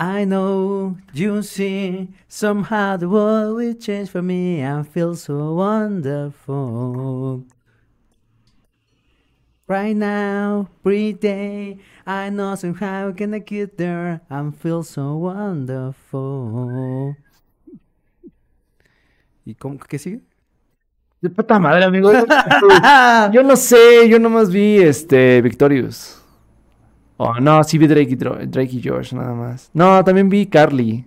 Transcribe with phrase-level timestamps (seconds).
[0.00, 4.64] I know, you see, somehow the world will change for me.
[4.64, 7.42] I feel so wonderful.
[9.66, 14.20] Right now, every day, I know somehow I'm gonna get there.
[14.30, 17.16] I feel so wonderful.
[19.44, 20.20] ¿Y cómo qué sigue?
[21.20, 22.12] De puta madre, amigo.
[23.32, 26.17] Yo no sé, yo nomás vi este Victorious.
[27.20, 29.70] Oh, no, sí vi Drake y, Drake y George, nada más.
[29.74, 31.04] No, también vi Carly.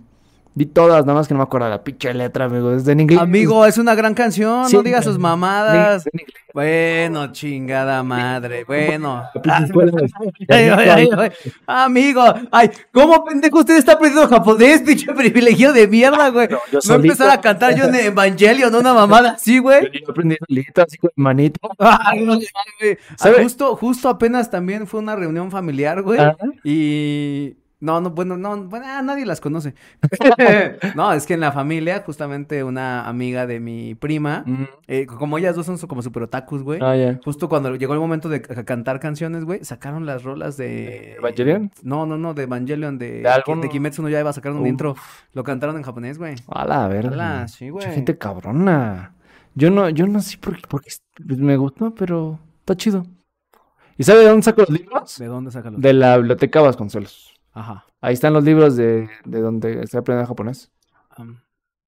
[0.54, 2.72] Vi todas, nada más que no me acuerdo la pinche letra, amigo.
[2.72, 3.20] Es de en inglés.
[3.20, 6.04] Amigo, es una gran canción, Sí, no digas sus mamadas.
[6.04, 6.10] de-.
[6.52, 9.24] Bueno, chingada madre, bueno.
[9.34, 9.50] De-
[10.50, 11.30] Ay, ay, ay, ay.
[11.66, 16.48] Amigo, ay, ¿cómo pendejo usted está aprendiendo japonés, pinche privilegio de mierda, güey?
[16.70, 19.84] yo No empezar a cantar yo en Evangelion, una mamada así, güey.
[20.04, 21.70] Yo aprendí solito, así con mi manito.
[21.78, 22.98] Ay, no, güey.
[23.18, 23.30] Ah.
[23.42, 26.20] Justo, justo apenas también fue una reunión familiar, güey.
[26.20, 26.36] Ajá.
[26.62, 29.74] Y no, no, bueno, no, bueno, ah, nadie las conoce.
[30.94, 34.64] no, es que en la familia, justamente una amiga de mi prima, Mm.
[34.86, 36.78] eh, como ellas dos son su- como super otakus, güey.
[36.82, 37.20] Ah, ya.
[37.24, 41.14] Justo cuando llegó el momento de ca- cantar canciones, güey, sacaron las rolas de...
[41.14, 41.70] ¿Evangelion?
[41.82, 44.68] No, no, no, de Evangelion, de, ¿De algún- de Kimetsu no Yaiba, sacaron un Uf.
[44.68, 44.94] intro.
[45.34, 46.36] Lo cantaron en japonés, güey.
[46.48, 47.12] A la verga.
[47.12, 47.94] Ala, sí, Mucha güey.
[47.96, 49.12] gente cabrona.
[49.54, 50.90] Yo no, yo no sé por qué, porque
[51.26, 53.04] me gustó, pero está chido.
[53.98, 55.18] ¿Y sabe de dónde saco los libros?
[55.18, 55.82] ¿De dónde sacan los...?
[55.82, 57.31] De la biblioteca Vasconcelos.
[57.52, 57.84] Ajá.
[58.00, 60.70] Ahí están los libros de, de donde estoy aprendiendo japonés.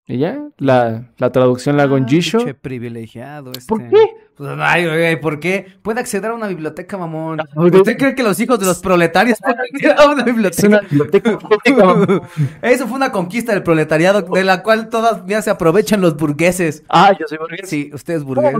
[0.06, 2.38] Y ya, la, la traducción la hago en Ah, Jisho.
[2.60, 3.66] privilegiado este.
[3.68, 3.96] ¿Por qué?
[4.36, 5.66] Pues, ay, güey, ¿por qué?
[5.82, 7.38] Puede acceder a una biblioteca, mamón.
[7.54, 10.80] porque- ¿Usted cree que los hijos de los proletarios pueden acceder a una Es biblioteca?
[11.70, 12.20] una.
[12.62, 16.82] Eso fue una conquista del proletariado de la cual todavía se aprovechan los burgueses.
[16.88, 17.68] Ah, yo soy burgués.
[17.68, 18.54] Sí, usted es burgués.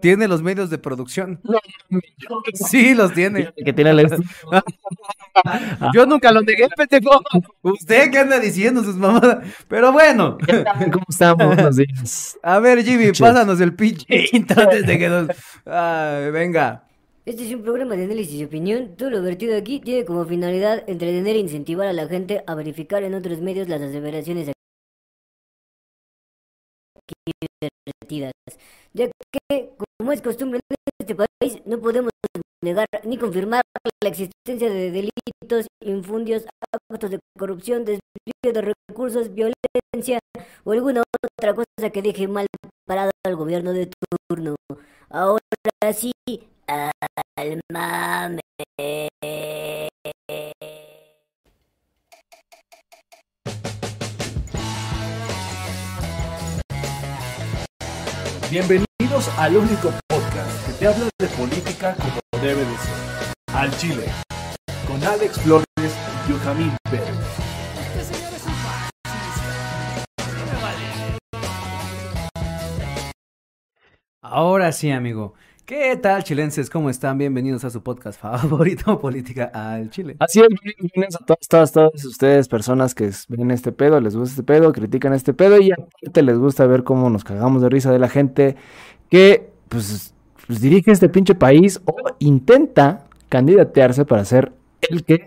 [0.00, 1.40] Tiene los medios de producción.
[2.54, 3.52] Sí, los tiene.
[3.64, 4.08] Que tiene el.
[5.94, 7.20] Yo nunca lo negué, pendejo.
[7.62, 9.38] Usted qué anda diciendo sus mamadas.
[9.68, 10.36] Pero bueno.
[10.92, 11.56] ¿Cómo estamos?
[12.42, 13.93] A ver, Jimmy, pásanos el pinche
[14.32, 15.28] intro antes de que nos...
[15.66, 16.86] Ay, venga.
[17.26, 18.96] Este es un programa de análisis y opinión.
[18.96, 23.02] Todo lo vertido aquí tiene como finalidad entretener e incentivar a la gente a verificar
[23.02, 24.54] en otros medios las aseveraciones aquí
[28.02, 28.32] vertidas.
[28.92, 29.10] Ya
[29.48, 32.10] que, como es costumbre en este país, no podemos
[32.64, 33.62] negar ni confirmar
[34.02, 36.44] la existencia de delitos, infundios,
[36.90, 40.18] actos de corrupción, desvío de recursos, violencia
[40.64, 41.02] o alguna
[41.38, 42.46] otra cosa que deje mal
[42.86, 43.90] parado al gobierno de
[44.28, 44.56] turno.
[45.10, 46.12] Ahora sí,
[46.66, 48.40] al mame.
[58.50, 63.54] Bienvenidos al único podcast que te habla de política como debe de ser.
[63.54, 64.04] Al Chile.
[64.86, 65.66] Con Alex Flores
[66.28, 67.08] y Benjamín Pérez.
[74.20, 75.32] Ahora sí, amigo.
[75.64, 76.68] ¿Qué tal, chilenses?
[76.68, 77.16] ¿Cómo están?
[77.16, 80.16] Bienvenidos a su podcast favorito, Política al Chile.
[80.18, 84.32] Así es, bienvenidos a todos, todas, todas ustedes, personas que ven este pedo, les gusta
[84.32, 87.90] este pedo, critican este pedo y aparte les gusta ver cómo nos cagamos de risa
[87.90, 88.56] de la gente
[89.08, 90.13] que, pues,
[90.46, 95.26] pues dirige este pinche país o intenta candidatearse para ser el que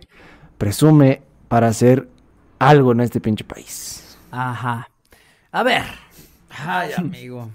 [0.58, 2.08] presume para hacer
[2.60, 4.18] algo en este pinche país.
[4.32, 4.90] Ajá.
[5.52, 5.84] A ver.
[6.50, 7.50] Ay, amigo.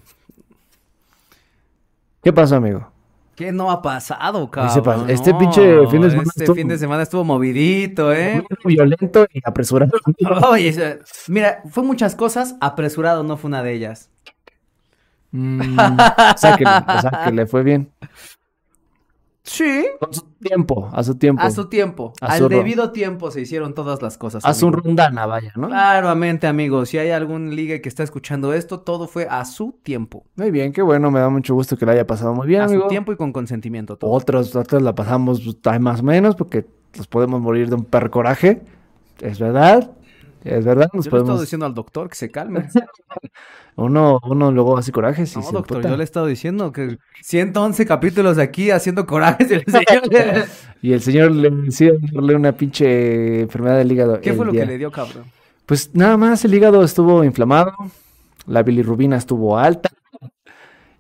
[2.22, 2.88] ¿Qué pasó, amigo?
[3.34, 5.08] ¿Qué no ha pasado, cabrón?
[5.10, 8.44] Este No, pinche fin de semana Este estuvo- fin de semana estuvo movidito, ¿eh?
[8.62, 9.92] Muy violento y apresurado.
[10.50, 14.10] Oye, mira, fue muchas cosas, apresurado no fue una de ellas.
[15.32, 17.90] Mm, o, sea que, o sea que le fue bien.
[19.44, 19.84] Sí.
[19.98, 21.42] Con su tiempo, a su tiempo.
[21.42, 24.44] A su tiempo, A al su debido tiempo se hicieron todas las cosas.
[24.44, 25.66] A su rondana, vaya, ¿no?
[25.66, 30.24] Claramente, amigos, si hay algún ligue que está escuchando esto, todo fue a su tiempo.
[30.36, 32.64] Muy bien, qué bueno, me da mucho gusto que la haya pasado muy bien, a
[32.64, 32.82] amigo.
[32.82, 34.10] su tiempo y con consentimiento todo.
[34.12, 36.64] Otros, otros la pasamos pues, más o menos porque
[36.96, 38.62] nos podemos morir de un perro coraje.
[39.20, 39.90] Es verdad,
[40.44, 41.40] es verdad, nos Yo le he estado podemos...
[41.40, 42.68] diciendo al doctor que se calme.
[43.74, 45.88] Uno, uno luego hace coraje, sí, No, se doctor, emputa.
[45.90, 50.44] yo le he estado diciendo que 111 capítulos aquí haciendo corajes señor.
[50.82, 54.20] Y el señor le decía darle una pinche enfermedad del hígado.
[54.20, 54.62] ¿Qué fue lo día.
[54.62, 55.24] que le dio, cabrón?
[55.64, 57.72] Pues nada más, el hígado estuvo inflamado,
[58.46, 59.88] la bilirrubina estuvo alta.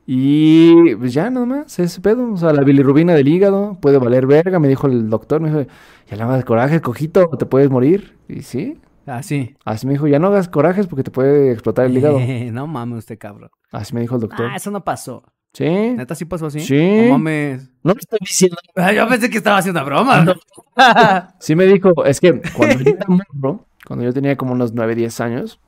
[0.06, 2.32] Y pues ya nada más, ese pedo.
[2.32, 5.40] O sea, la bilirrubina del hígado puede valer verga, me dijo el doctor.
[5.40, 5.70] Me dijo,
[6.10, 8.16] ya no hagas coraje, cojito, te puedes morir.
[8.28, 9.56] Y sí, Ah, sí.
[9.64, 12.18] así me dijo, ya no hagas corajes porque te puede explotar el hígado.
[12.52, 13.50] no mames usted, cabrón.
[13.72, 14.46] Así me dijo el doctor.
[14.50, 15.22] Ah, eso no pasó.
[15.52, 15.64] Sí.
[15.68, 16.60] ¿Neta sí pasó así?
[16.60, 17.02] Sí.
[17.08, 17.68] No mames.
[17.82, 18.56] No lo estoy diciendo.
[18.76, 20.34] Ah, Yo pensé que estaba haciendo una broma.
[21.40, 24.94] Sí me dijo, es que cuando yo era morro, cuando yo tenía como unos 9,
[24.94, 25.60] 10 años,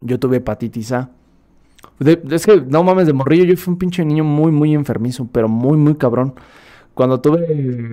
[0.00, 1.10] yo tuve hepatitis A.
[1.98, 5.28] De- es que, no mames, de morrillo yo fui un pinche niño muy, muy enfermizo,
[5.30, 6.34] pero muy, muy cabrón.
[6.94, 7.90] Cuando tuve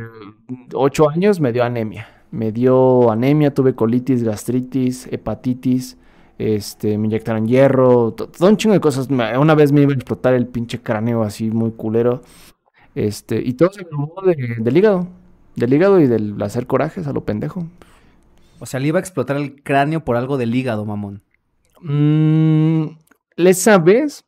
[0.74, 2.08] 8 años me dio anemia.
[2.32, 5.98] Me dio anemia, tuve colitis, gastritis, hepatitis,
[6.38, 9.10] este, me inyectaron hierro, to- todo un chingo de cosas.
[9.10, 12.22] Me- Una vez me iba a explotar el pinche cráneo así muy culero.
[12.96, 15.08] Este, y todo se grabó de, del hígado.
[15.56, 17.66] Del hígado y del hacer corajes a lo pendejo.
[18.60, 21.22] O sea, le iba a explotar el cráneo por algo del hígado, mamón.
[21.82, 22.96] Mm,
[23.38, 24.24] esa vez,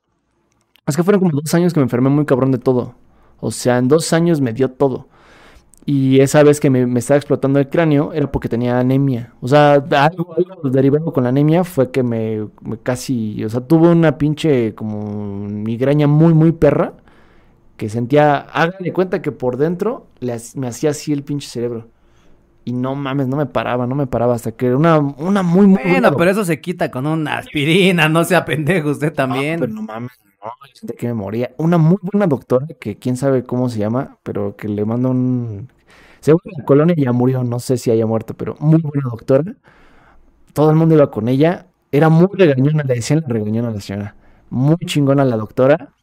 [0.88, 2.96] es que fueron como dos años que me enfermé muy cabrón de todo.
[3.40, 5.08] O sea, en dos años me dio todo.
[5.86, 9.34] Y esa vez que me, me estaba explotando el cráneo era porque tenía anemia.
[9.42, 13.62] O sea, algo, algo derivado con la anemia fue que me, me casi, o sea,
[13.62, 16.94] tuve una pinche como migraña muy, muy perra.
[17.76, 21.88] Que sentía, hagan de cuenta que por dentro le me hacía así el pinche cerebro.
[22.66, 25.82] Y no mames, no me paraba, no me paraba hasta que una, una muy, muy
[25.84, 29.60] Bueno, pero eso se quita con una aspirina, no sea pendejo usted también.
[29.60, 30.18] no, pero no mames,
[30.98, 31.14] que.
[31.58, 35.70] Una muy buena doctora, que quién sabe cómo se llama, pero que le mando un...
[36.20, 39.56] Según la colonia ya murió, no sé si haya muerto, pero muy buena doctora.
[40.54, 41.68] Todo el mundo iba con ella.
[41.92, 44.16] Era muy regañona, le decían la regañona a la señora.
[44.50, 45.94] Muy chingona la doctora.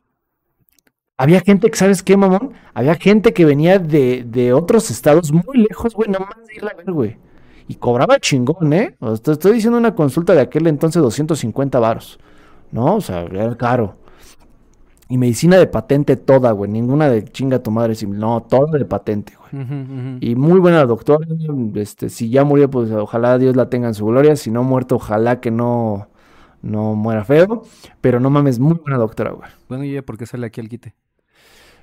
[1.17, 2.53] Había gente que, ¿sabes qué, mamón?
[2.75, 6.77] Había gente que venía de, de otros estados muy lejos, güey, nomás de irla a
[6.77, 7.17] ver, güey.
[7.69, 8.97] Y cobraba chingón, ¿eh?
[9.01, 12.19] Estoy diciendo una consulta de aquel entonces 250 varos.
[12.73, 12.97] ¿no?
[12.97, 13.97] O sea, era caro.
[15.11, 16.71] Y medicina de patente toda, güey.
[16.71, 17.95] Ninguna de chinga tu madre.
[18.07, 19.67] No, toda de patente, güey.
[20.21, 21.27] Y muy buena doctora.
[21.75, 24.37] Este, si ya murió, pues ojalá Dios la tenga en su gloria.
[24.37, 26.09] Si no muerto, ojalá que no,
[26.63, 27.63] no muera feo.
[28.01, 29.51] Pero no mames, muy buena doctora, güey.
[29.69, 30.95] Bueno, ¿y ella por qué sale aquí al quite?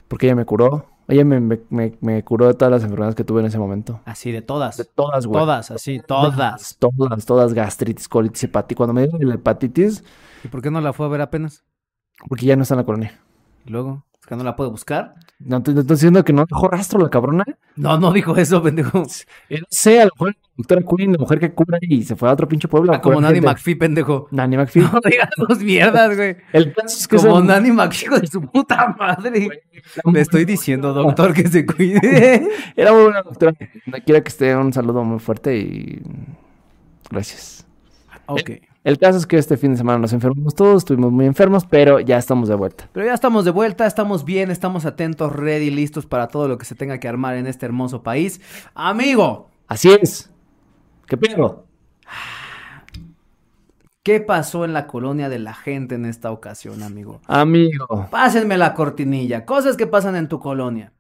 [0.08, 0.86] Porque ella me curó.
[1.10, 4.00] Ella me, me, me- me curó de todas las enfermedades que tuve en ese momento.
[4.06, 4.78] Así, de todas.
[4.78, 5.38] De todas, güey.
[5.42, 6.78] Todas, así, todas.
[6.80, 8.78] Todas, todas, gastritis, colitis, hepatitis.
[8.78, 10.04] Cuando me dio la hepatitis,
[10.46, 11.66] ¿Y por qué no la fue a ver apenas?
[12.28, 13.20] Porque ya no está en la colonia.
[13.66, 15.16] Y luego, ¿es que no la puede buscar?
[15.40, 17.44] No te, te estoy diciendo que no dejó rastro la cabrona.
[17.76, 19.06] No, no dijo eso, pendejo.
[19.50, 22.16] Eh, No sé, a lo mejor la doctora Queen, la mujer que cubra y se
[22.16, 22.92] fue a otro pinche pueblo.
[22.92, 23.40] Ah, como Nanny.
[23.42, 24.28] McPhee, pendejo.
[24.32, 24.82] Nanny McPhee.
[24.82, 26.38] No digas tus mierdas, güey.
[26.54, 29.64] El caso es que Como esa- Nanny McPhee, hijo de su puta madre.
[30.12, 32.48] Le estoy diciendo, doctor, que se cuide.
[32.76, 33.54] Era muy buena doctora.
[34.06, 36.02] Quiero que esté un saludo muy fuerte y
[37.12, 37.66] gracias.
[38.26, 38.50] ok.
[38.88, 42.00] El caso es que este fin de semana nos enfermamos todos, estuvimos muy enfermos, pero
[42.00, 42.88] ya estamos de vuelta.
[42.94, 46.64] Pero ya estamos de vuelta, estamos bien, estamos atentos, ready, listos para todo lo que
[46.64, 48.40] se tenga que armar en este hermoso país.
[48.76, 50.32] Amigo, Así es.
[51.06, 51.66] ¿Qué pedo?
[54.04, 57.20] ¿qué pasó en la colonia de la gente en esta ocasión, amigo?
[57.28, 58.08] Amigo.
[58.10, 60.94] Pásenme la cortinilla, cosas que pasan en tu colonia.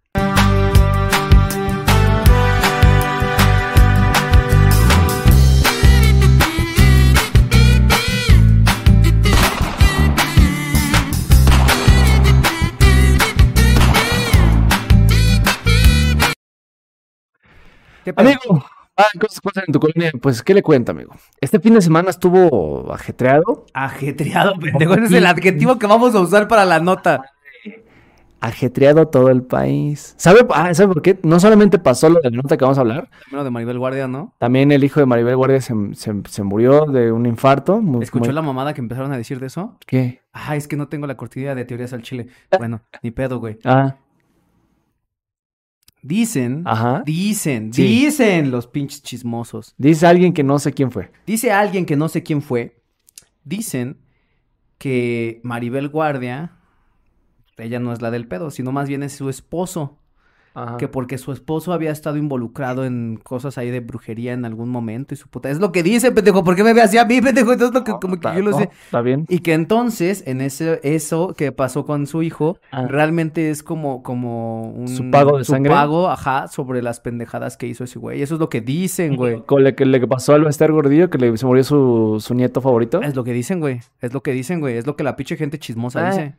[18.13, 18.21] ¿Qué?
[18.21, 18.65] Amigo.
[18.99, 20.11] Ah, cosas pasan en tu colonia.
[20.21, 21.13] Pues, ¿qué le cuenta, amigo?
[21.39, 23.65] Este fin de semana estuvo ajetreado.
[23.73, 24.93] Ajetreado, pendejo.
[24.95, 27.21] Ese es el adjetivo que vamos a usar para la nota.
[28.39, 30.13] Ajetreado todo el país.
[30.17, 31.19] ¿Sabe, ah, ¿sabe por qué?
[31.23, 34.07] No solamente pasó lo de la nota que vamos a hablar, Primero de Maribel Guardia,
[34.07, 34.35] ¿no?
[34.37, 37.81] también el hijo de Maribel Guardia se, se- se murió de un infarto.
[37.81, 39.75] Muy- ¿Escuchó muy- la mamada que empezaron a decir de eso?
[39.87, 40.21] ¿Qué?
[40.33, 42.27] Ah, es que no tengo la cortinilla de teorías al chile.
[42.59, 43.57] Bueno, ni pedo, güey.
[43.65, 43.95] Ah,
[46.07, 47.03] Dicen, ajá.
[47.05, 47.83] dicen, Sí.
[47.83, 49.73] dicen los pinches chismosos.
[49.77, 51.11] Dice alguien que no sé quién fue.
[51.25, 52.81] Dice alguien que no sé quién fue.
[53.43, 53.97] Dicen
[54.77, 56.53] que Maribel Guardia,
[57.57, 59.97] ella no es la del pedo, sino más bien es su esposo.
[60.59, 60.77] Ajá.
[60.77, 65.13] Que porque su esposo había estado involucrado en cosas ahí de brujería en algún momento
[65.13, 65.51] y su puta.
[65.51, 66.43] Es lo que dice, pendejo.
[66.43, 67.53] ¿Por qué me ve así a mí, pendejo?
[67.53, 68.69] Entonces lo que como que yo lo no, sé.
[68.85, 69.25] Está bien.
[69.29, 72.87] Y que entonces, en ese, eso que pasó con su hijo, Ah.
[72.87, 74.87] realmente es como, como un...
[74.87, 75.71] ¿Su pago de su sangre?
[75.71, 78.21] pago, ajá, sobre las pendejadas que hizo ese güey.
[78.23, 79.43] Eso es lo que dicen, güey.
[79.45, 82.61] Con lo que le pasó al Bester Gordillo, que le, se murió su, su nieto
[82.61, 83.01] favorito.
[83.03, 83.81] Es lo que dicen, güey.
[84.01, 84.77] Es lo que dicen, güey.
[84.77, 86.09] Es lo que la pinche gente chismosa Ah.
[86.09, 86.35] dice.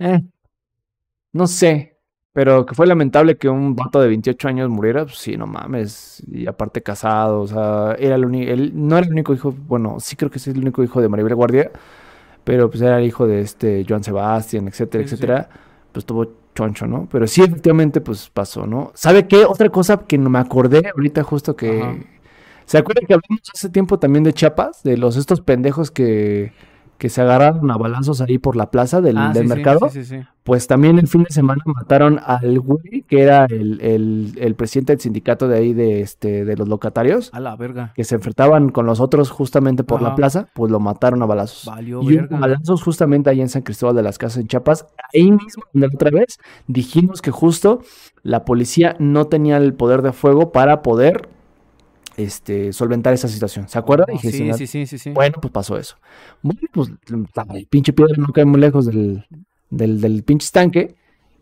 [0.00, 0.22] Eh,
[1.32, 1.93] no sé.
[2.34, 6.20] Pero que fue lamentable que un vato de 28 años muriera, pues sí, no mames.
[6.26, 9.98] Y aparte casado, o sea, era el único, él no era el único hijo, bueno,
[10.00, 11.70] sí creo que es el único hijo de Maribel Guardia,
[12.42, 15.48] pero pues era el hijo de este Joan Sebastián, etcétera, Sí, sí, etcétera.
[15.92, 16.26] Pues tuvo
[16.56, 17.08] choncho, ¿no?
[17.10, 18.90] Pero sí, efectivamente, pues pasó, ¿no?
[18.94, 19.44] ¿Sabe qué?
[19.44, 21.82] Otra cosa que no me acordé ahorita justo que...
[21.82, 21.94] Ajá.
[22.66, 24.82] ¿Se acuerda que hablamos hace tiempo también de Chiapas?
[24.82, 26.52] De los estos pendejos que,
[27.04, 29.90] que se agarraron a balazos ahí por la plaza del, Ah, del sí, mercado.
[29.90, 30.26] Sí, sí, sí.
[30.42, 34.94] Pues también el fin de semana mataron al güey que era el, el- el presidente
[34.94, 37.92] del sindicato de ahí de, este, de los locatarios, A la verga.
[37.94, 41.66] que se enfrentaban con los otros justamente por la plaza, pues lo mataron a balazos.
[41.66, 42.38] Valió Y verga.
[42.38, 44.86] balazos justamente ahí en San Cristóbal de las Casas en Chiapas.
[45.12, 47.80] Ahí mismo, donde otra vez dijimos que justo
[48.22, 51.28] la policía no tenía el poder de fuego para poder
[52.16, 53.68] este, solventar esa situación.
[53.68, 54.06] ¿Se acuerdan?
[54.18, 55.10] Sí, sí, sí, sí, sí.
[55.10, 55.96] Bueno, pues pasó eso.
[56.42, 56.90] Bueno, pues
[57.54, 59.26] el pinche piedra no cae muy lejos del,
[59.70, 60.94] del, del pinche estanque.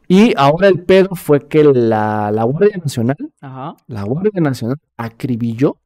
[0.09, 3.77] Y ahora el pedo fue que la, la Guardia Nacional, Ajá.
[3.87, 5.79] la Guardia Nacional acribilló,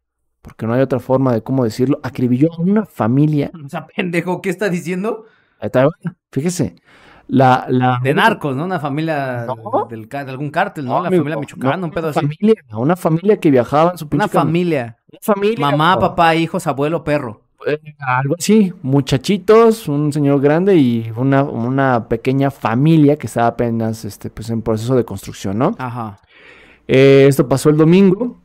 [0.43, 3.53] porque no hay otra forma de cómo decirlo, acribilló a una familia.
[3.65, 5.27] O sea, pendejo, ¿qué está diciendo?
[5.61, 5.89] Ahí está,
[6.33, 6.75] Fíjese,
[7.29, 8.65] la, la De narcos, ¿no?
[8.65, 9.87] Una familia No.
[9.91, 11.01] del, de algún cártel, ¿no?
[11.01, 12.21] la amigo, familia michoacana, no, un pedo una así.
[12.21, 14.99] familia, una familia que viajaba en su Una familia.
[15.11, 15.71] Una familia.
[15.71, 17.43] Mamá, papá, hijos, abuelo, perro.
[17.67, 24.05] eh, algo así, muchachitos, un señor grande y una, una pequeña familia que estaba apenas
[24.05, 25.75] este, pues, en proceso de construcción, ¿no?
[25.79, 26.19] Ajá.
[26.89, 28.41] Eh, esto pasó el domingo,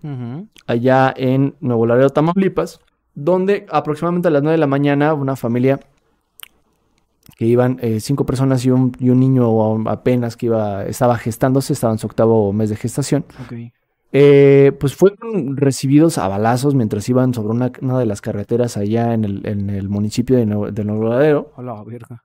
[0.66, 2.80] allá en Nuevo Laredo, Tamaulipas,
[3.14, 5.80] donde aproximadamente a las 9 de la mañana una familia
[7.38, 11.74] que iban eh, cinco personas y un, y un niño apenas que iba, estaba gestándose,
[11.74, 13.54] estaba en su octavo mes de gestación, Ok.
[14.12, 19.14] eh, pues fueron recibidos a balazos mientras iban sobre una, una de las carreteras allá
[19.14, 21.52] en el, en el municipio de, Nuevo, de Nuevo Laredo.
[21.58, 22.24] A la verga.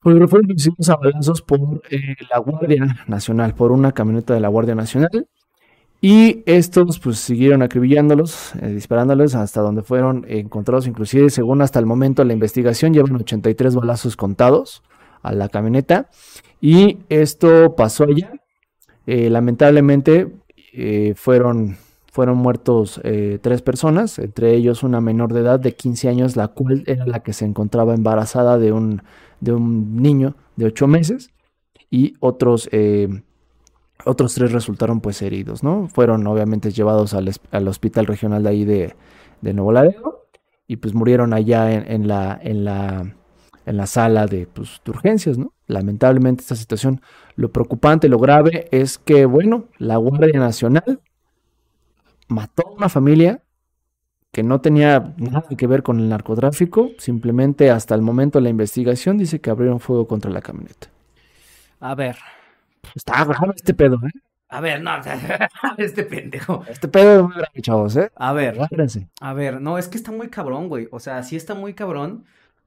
[0.00, 4.48] Pues fueron recibidos a balazos por eh, la Guardia Nacional, por una camioneta de la
[4.48, 5.26] Guardia Nacional.
[6.06, 10.86] Y estos pues siguieron acribillándolos, eh, disparándoles hasta donde fueron encontrados.
[10.86, 14.82] Inclusive, según hasta el momento de la investigación, llevan 83 balazos contados
[15.22, 16.10] a la camioneta.
[16.60, 18.32] Y esto pasó allá.
[19.06, 20.30] Eh, lamentablemente
[20.74, 21.78] eh, fueron,
[22.12, 26.48] fueron muertos eh, tres personas, entre ellos una menor de edad de 15 años, la
[26.48, 29.00] cual era la que se encontraba embarazada de un,
[29.40, 31.30] de un niño de 8 meses.
[31.90, 32.68] Y otros,
[34.04, 35.88] otros tres resultaron pues heridos, ¿no?
[35.88, 38.94] Fueron obviamente llevados al, hospital regional de ahí de,
[39.42, 40.26] Nuevo Laredo
[40.66, 43.14] y pues murieron allá en, en la, en la,
[43.66, 45.52] en la sala de, pues, de urgencias, ¿no?
[45.66, 47.00] Lamentablemente esta situación,
[47.36, 51.00] lo preocupante, lo grave es que, bueno, la Guardia Nacional
[52.28, 53.42] mató a una familia
[54.32, 58.48] que no tenía nada que ver con el narcotráfico, simplemente hasta el momento de la
[58.50, 60.88] investigación dice que abrieron fuego contra la camioneta.
[61.80, 62.16] A ver.
[62.94, 64.20] Está grave este pedo, ¿eh?
[64.48, 64.92] A ver, no.
[65.78, 66.64] este pendejo.
[66.68, 68.10] Este pedo es muy grave, chavos, ¿eh?
[68.14, 68.56] A ver.
[69.20, 70.88] A ver, no, es que está muy cabrón, güey.
[70.92, 72.24] O sea, sí está muy cabrón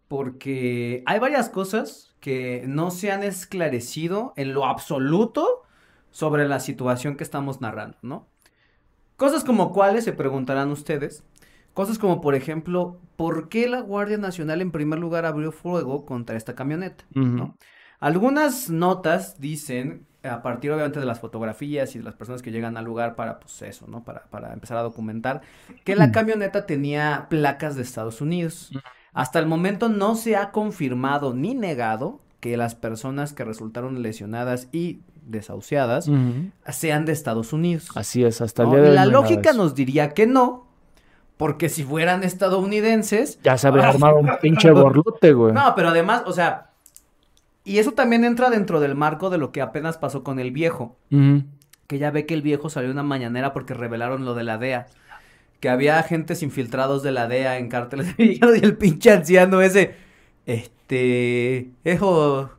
[0.07, 5.63] porque hay varias cosas que no se han esclarecido en lo absoluto
[6.12, 8.27] sobre la situación que estamos narrando, ¿no?
[9.15, 11.24] Cosas como cuáles se preguntarán ustedes.
[11.74, 16.36] Cosas como, por ejemplo, ¿por qué la Guardia Nacional en primer lugar abrió fuego contra
[16.36, 17.05] esta camioneta?
[17.13, 17.55] ¿no?
[18.00, 22.77] Algunas notas dicen, a partir obviamente de las fotografías y de las personas que llegan
[22.77, 24.04] al lugar para, pues eso, ¿no?
[24.04, 25.42] Para, para empezar a documentar,
[25.84, 26.12] que la Mm.
[26.12, 28.72] camioneta tenía placas de Estados Unidos.
[29.13, 34.68] Hasta el momento no se ha confirmado ni negado que las personas que resultaron lesionadas
[34.72, 36.08] y desahuciadas
[36.70, 37.89] sean de Estados Unidos.
[37.96, 38.75] Así es, hasta el ¿no?
[38.75, 40.68] día de hoy La lógica nos diría que no,
[41.36, 45.54] porque si fueran estadounidenses, Ya se habría armado un pinche borlote, güey.
[45.54, 46.72] no, pero además, o sea,
[47.67, 50.95] y eso también entra dentro del marco de lo que apenas pasó con el viejo,
[51.88, 54.88] que ya ve que el viejo salió una mañanera porque revelaron lo de la DEA,
[55.59, 59.95] que había agentes infiltrados de la DEA en cárteles y el pinche anciano ese,
[60.45, 62.51] este, hijo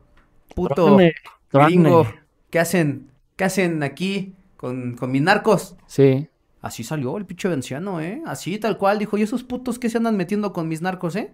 [0.55, 1.13] puto Trágame,
[1.49, 1.71] trágame.
[1.71, 2.07] gringo,
[2.51, 3.09] ¿qué hacen?
[3.35, 5.75] ¿Qué hacen aquí con, con mis narcos?
[5.87, 6.27] Sí.
[6.61, 8.21] Así salió el pinche anciano, ¿eh?
[8.25, 11.31] Así, tal cual, dijo, ¿y esos putos qué se andan metiendo con mis narcos, eh?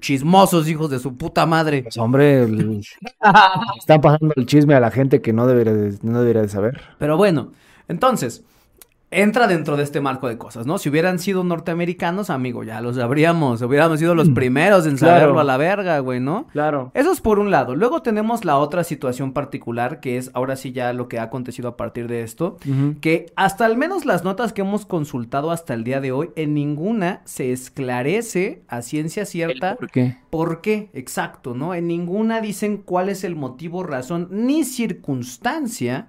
[0.00, 1.82] Chismosos, hijos de su puta madre.
[1.84, 2.82] Pues hombre, el-
[3.78, 6.80] están pasando el chisme a la gente que no debería de, no debería de saber.
[6.98, 7.52] Pero bueno,
[7.88, 8.44] entonces,
[9.12, 10.78] entra dentro de este marco de cosas, ¿no?
[10.78, 15.20] Si hubieran sido norteamericanos, amigo, ya los habríamos, hubiéramos sido los Mm, primeros en claro.
[15.20, 16.46] saberlo a la verga, güey, ¿no?
[16.52, 16.90] Claro.
[16.94, 17.76] Eso es por un lado.
[17.76, 21.68] Luego tenemos la otra situación particular, que es ahora sí ya lo que ha acontecido
[21.68, 22.56] a partir de esto.
[23.00, 26.54] que hasta al menos las notas que hemos consultado hasta el día de hoy, en
[26.54, 30.16] ninguna se esclarece a ciencia cierta ¿Por qué?
[30.30, 31.74] por qué, exacto, ¿no?
[31.74, 36.08] En ninguna dicen cuál es el motivo, razón ni circunstancia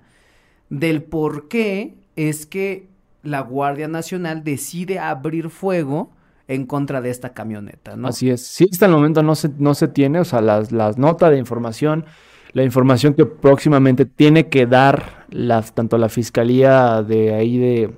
[0.69, 2.87] del por qué es que
[3.23, 6.11] la Guardia Nacional decide abrir fuego
[6.47, 8.09] en contra de esta camioneta, ¿no?
[8.09, 8.45] Así es.
[8.45, 11.37] Sí, hasta el momento no se, no se tiene, o sea, las, las notas de
[11.37, 12.05] información,
[12.51, 17.93] la información que próximamente tiene que dar la, tanto la fiscalía de ahí de,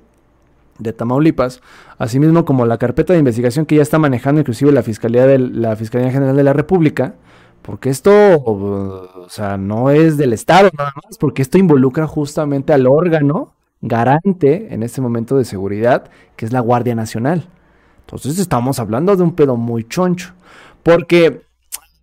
[0.78, 1.60] de Tamaulipas,
[1.98, 5.74] asimismo como la carpeta de investigación que ya está manejando inclusive la Fiscalía de la
[5.74, 7.14] Fiscalía General de la República,
[7.62, 8.12] porque esto,
[8.44, 13.55] o sea, no es del Estado nada más, porque esto involucra justamente al órgano
[13.88, 17.48] garante en este momento de seguridad, que es la Guardia Nacional.
[18.00, 20.32] Entonces estamos hablando de un pedo muy choncho,
[20.82, 21.42] porque,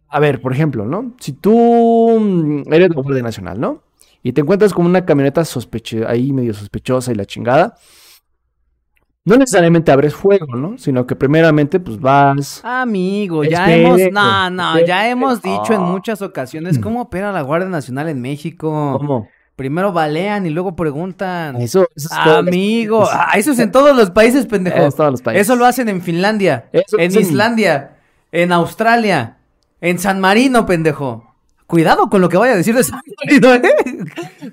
[0.09, 1.13] a ver, por ejemplo, ¿no?
[1.19, 3.81] Si tú mm, eres la Guardia Nacional, ¿no?
[4.21, 7.75] Y te encuentras con una camioneta sospechosa, ahí medio sospechosa y la chingada,
[9.25, 10.77] no necesariamente abres fuego, ¿no?
[10.77, 12.59] Sino que primeramente pues vas...
[12.65, 14.87] Amigo, ya Espere, hemos, no, no, espere.
[14.87, 15.85] ya hemos dicho en Ah.
[15.85, 18.97] muchas ocasiones cómo opera la Guardia Nacional en México.
[18.99, 19.27] ¿Cómo?
[19.55, 21.57] Primero balean y luego preguntan.
[21.61, 22.37] Eso, eso es todo.
[22.39, 24.77] Amigo, ah, eso es en todos los países, pendejo.
[24.87, 25.43] Es todos los países.
[25.43, 27.97] Eso lo hacen en Finlandia, Eso en Islandia,
[28.31, 29.37] en Australia,
[29.79, 31.29] en San Marino, pendejo.
[31.67, 33.61] Cuidado con lo que vaya a decir de San Marino, ¿eh?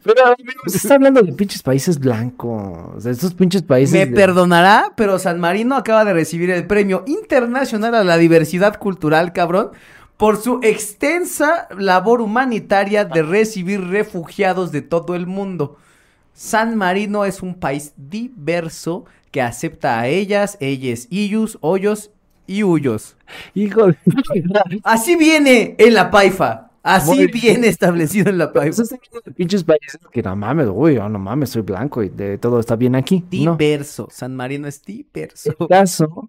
[0.05, 3.03] Pero, amigo, se está hablando de pinches países blancos.
[3.05, 3.93] De estos pinches países.
[3.99, 8.77] Me de- perdonará, pero San Marino acaba de recibir el Premio Internacional a la Diversidad
[8.79, 9.71] Cultural, cabrón,
[10.21, 15.79] por su extensa labor humanitaria de recibir refugiados de todo el mundo.
[16.35, 22.11] San Marino es un país diverso que acepta a ellas, ellas, ellos, hoyos
[22.47, 23.17] y huyos.
[23.55, 23.97] Hijo de.
[24.85, 26.71] Así viene en la paifa.
[26.83, 28.83] Así Muy viene establecido en la Pero paifa.
[29.35, 32.95] pinches países que no mames, uy, no mames, soy blanco y de todo está bien
[32.95, 33.25] aquí.
[33.33, 33.57] No.
[33.57, 34.09] Diverso.
[34.11, 35.55] San Marino es diverso.
[35.59, 36.29] El caso.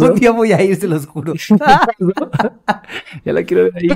[0.00, 1.34] Un día voy a ir, se los juro.
[3.24, 3.88] ya la quiero ver ahí.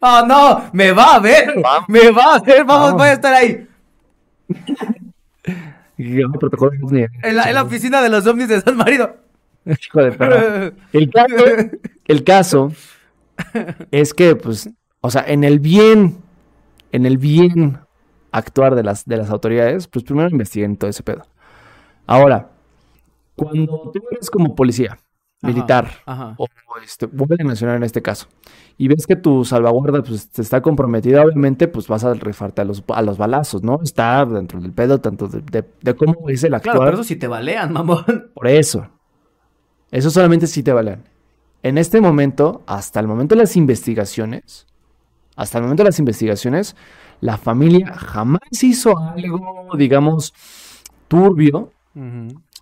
[0.00, 1.54] Oh, no, me va a ver,
[1.88, 2.98] me va a ver, vamos, Vamos.
[2.98, 3.66] voy a estar ahí,
[5.98, 9.10] en la, en la oficina de los ovnis de San Marino.
[9.92, 10.72] Perra.
[10.92, 11.34] El caso,
[12.06, 12.72] el caso
[13.90, 16.18] es que, pues, o sea, en el bien,
[16.92, 17.78] en el bien
[18.30, 21.22] actuar de las, de las autoridades, pues primero investiguen todo ese pedo.
[22.06, 22.50] Ahora,
[23.36, 24.98] cuando tú eres como policía,
[25.42, 26.34] militar, Ajá.
[26.38, 26.46] o
[26.82, 28.26] este, Guardia Nacional en este caso,
[28.78, 32.64] y ves que tu salvaguarda pues te está comprometida, obviamente pues vas a rifarte a
[32.64, 33.80] los, a los balazos, ¿no?
[33.82, 36.76] Está dentro del pedo tanto de, de- de cómo es el actuar.
[36.76, 38.04] Claro, pero eso sí te balean, mamón.
[38.34, 38.88] Por eso.
[39.90, 41.04] Eso solamente sí te valen.
[41.62, 44.66] En este momento, hasta el momento de las investigaciones,
[45.36, 46.76] hasta el momento de las investigaciones,
[47.20, 50.34] la familia jamás hizo algo, digamos,
[51.08, 51.70] turbio,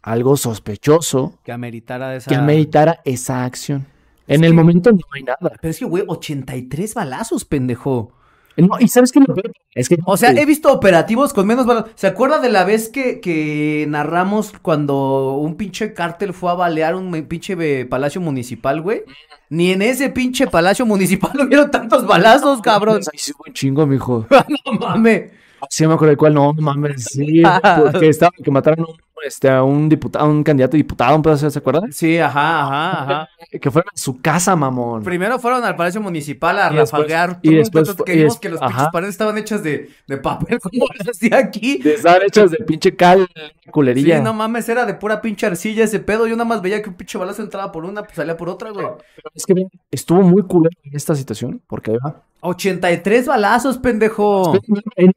[0.04, 2.28] algo sospechoso, Que ameritara esa...
[2.28, 3.86] que ameritara esa acción.
[4.26, 5.52] En el momento no hay nada.
[5.60, 8.12] Pero es que, güey, 83 balazos, pendejo.
[8.56, 9.52] No, y sabes qué es lo peor?
[9.74, 11.90] Es que O sea, he visto operativos con menos balazos.
[11.96, 16.94] ¿Se acuerda de la vez que, que narramos cuando un pinche cártel fue a balear
[16.94, 19.02] un pinche eh, palacio municipal, güey?
[19.48, 23.00] Ni en ese pinche palacio municipal hubieron tantos balazos, cabrón.
[23.12, 24.26] Ay, sí, buen chingo, mijo.
[24.66, 25.32] No mames.
[25.70, 27.42] Sí, me acuerdo de cuál, no, no mames, sí,
[27.92, 31.48] porque estaba, que mataron a un, este, a un diputado, un candidato diputado, un pedazo,
[31.50, 31.92] ¿se acuerdan?
[31.92, 33.28] Sí, ajá, ajá, ajá.
[33.60, 35.02] Que fueron a su casa, mamón.
[35.04, 37.38] Primero fueron al Palacio Municipal a Y después- rafaguear.
[37.42, 40.86] y después que y vimos que los pinches paredes estaban hechas de, de papel como
[41.04, 41.80] las de aquí.
[41.84, 43.28] Estar hechas de pinche cal,
[43.70, 44.18] culerilla.
[44.18, 46.26] Sí, no mames, era de pura pinche arcilla ese pedo.
[46.26, 48.70] Yo nada más veía que un pinche balazo entraba por una, pues salía por otra,
[48.70, 48.86] güey.
[49.16, 49.54] Pero es que
[49.90, 52.22] estuvo muy culero esta situación, porque ahí va.
[52.44, 54.52] 83 balazos, pendejo.
[54.96, 55.12] En-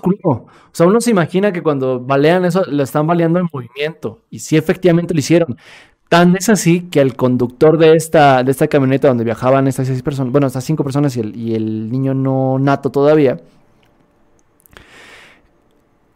[0.00, 0.22] culero.
[0.22, 4.22] O sea, uno se imagina que cuando balean eso, lo están baleando en movimiento.
[4.30, 5.56] Y sí, efectivamente lo hicieron.
[6.08, 10.02] Tan es así que el conductor de esta, de esta camioneta donde viajaban estas seis
[10.02, 13.38] personas, bueno, estas cinco personas y el, y el niño no nato todavía,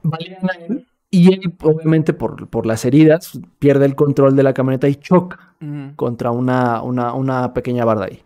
[0.03, 0.87] balean a él.
[1.11, 5.55] Y él, obviamente, por, por las heridas, pierde el control de la camioneta y choca
[5.95, 8.23] contra una, una, una pequeña barda ahí.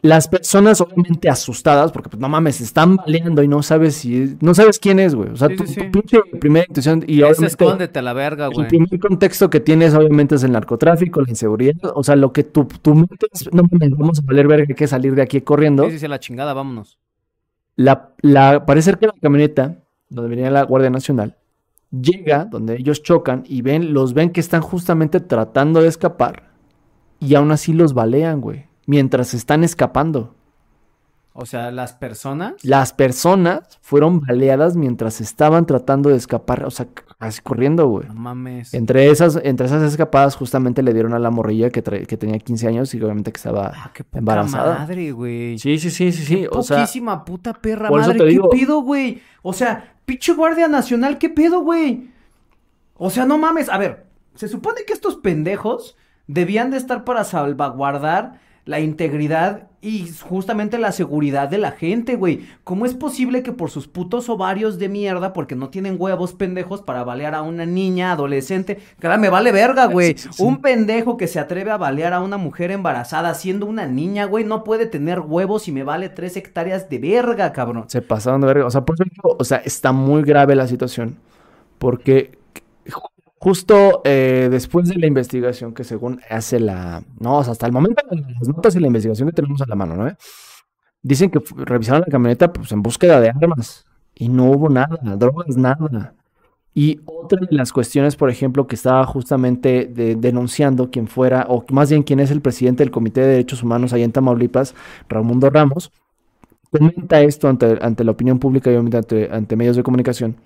[0.00, 4.36] Las personas obviamente asustadas, porque pues no mames, se están baleando y no sabes si,
[4.40, 5.30] no sabes quién es, güey.
[5.30, 5.86] O sea, Sí, tu, sí, tu sí.
[5.90, 8.68] pinche primera intuición y Ese escóndete a la verga, el güey.
[8.68, 12.64] primer contexto que tienes obviamente es el narcotráfico, la inseguridad, o sea, lo que tu,
[12.66, 15.84] tu mente es, no mames, vamos a valer verga, hay que salir de aquí corriendo.
[15.86, 16.98] Sí, sí, sí, la chingada, vámonos.
[17.74, 21.36] La, la, parece ser que la camioneta, donde venía la Guardia Nacional,
[21.90, 26.50] llega donde ellos chocan y ven, los ven que están justamente tratando de escapar
[27.18, 30.34] y aún así los balean, güey, mientras están escapando.
[31.34, 32.54] O sea, las personas.
[32.64, 36.88] Las personas fueron baleadas mientras estaban tratando de escapar, o sea,
[37.20, 38.08] casi corriendo, güey.
[38.08, 38.72] No mames.
[38.74, 42.92] Entre esas, entre esas escapadas justamente le dieron a la morrilla que, tenía 15 años
[42.94, 44.78] y obviamente que estaba Ah, qué poca embarazada.
[44.80, 45.58] madre, güey.
[45.58, 46.46] Sí, sí, sí, sí, sí.
[46.50, 48.18] O sea, Poquísima puta perra por eso madre.
[48.18, 49.22] te ¿Qué digo- pedo, güey?
[49.42, 52.10] O sea, pinche Guardia Nacional, ¿qué pedo, güey?
[52.96, 53.68] O sea, no mames.
[53.68, 55.96] A ver, se supone que estos pendejos
[56.26, 62.46] debían de estar para salvaguardar la integridad y justamente la seguridad de la gente, güey.
[62.64, 66.82] ¿Cómo es posible que por sus putos ovarios de mierda, porque no tienen huevos pendejos
[66.82, 70.18] para balear a una niña, adolescente, cara, me vale verga, güey.
[70.18, 70.42] Sí, sí, sí.
[70.42, 74.44] Un pendejo que se atreve a balear a una mujer embarazada siendo una niña, güey,
[74.44, 77.84] no puede tener huevos y me vale tres hectáreas de verga, cabrón.
[77.88, 78.66] Se pasaron de verga.
[78.66, 81.16] O sea, por eso o sea, está muy grave la situación.
[81.78, 82.36] Porque
[83.38, 87.02] justo eh, después de la investigación que según hace la...
[87.18, 89.74] No, o sea, hasta el momento las notas y la investigación que tenemos a la
[89.74, 90.16] mano, ¿no?
[91.02, 93.86] Dicen que revisaron la camioneta pues, en búsqueda de armas.
[94.14, 96.14] Y no hubo nada, drogas, nada.
[96.74, 101.64] Y otra de las cuestiones, por ejemplo, que estaba justamente de- denunciando quien fuera, o
[101.70, 104.74] más bien quien es el presidente del Comité de Derechos Humanos allá en Tamaulipas,
[105.08, 105.92] Raimundo Ramos,
[106.70, 110.36] comenta esto ante, ante la opinión pública y obviamente ante, ante medios de comunicación,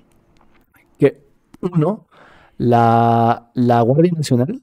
[0.98, 1.20] que
[1.60, 2.06] uno,
[2.62, 4.62] la, la Guardia Nacional,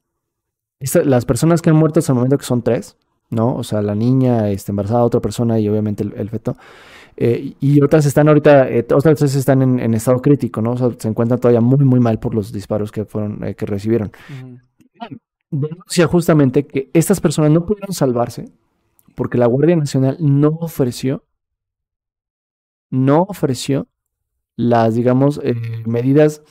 [0.80, 2.98] esta- las personas que han muerto hasta el momento, que son tres,
[3.30, 3.56] ¿no?
[3.56, 6.56] O sea, la niña este, embarazada, otra persona y obviamente el, el feto,
[7.18, 10.72] eh, y otras están ahorita, eh, otras tres están en, en estado crítico, ¿no?
[10.74, 13.66] O sea, se encuentran todavía muy, muy mal por los disparos que fueron, eh, que
[13.66, 14.12] recibieron
[15.52, 18.46] denuncia justamente que estas personas no pudieron salvarse
[19.16, 21.24] porque la Guardia Nacional no ofreció,
[22.90, 23.88] no ofreció
[24.56, 26.42] las, digamos, eh, medidas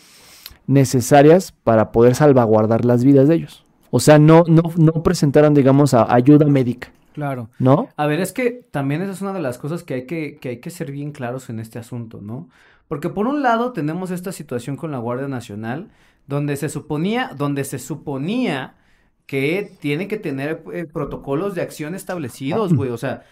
[0.69, 3.65] necesarias para poder salvaguardar las vidas de ellos.
[3.91, 7.51] O sea, no, no, no presentaron, digamos, a- ayuda médica, Claro.
[7.59, 7.89] ¿no?
[7.97, 10.51] A ver, es que también esa es una de las cosas que hay que, que
[10.51, 12.49] hay que ser bien claros en este asunto, ¿no?
[12.87, 15.89] Porque por un lado tenemos esta situación con la Guardia Nacional,
[16.29, 18.75] donde se suponía, donde se suponía
[19.27, 22.91] que tiene que tener eh, protocolos de acción establecidos, güey.
[22.91, 23.25] O sea,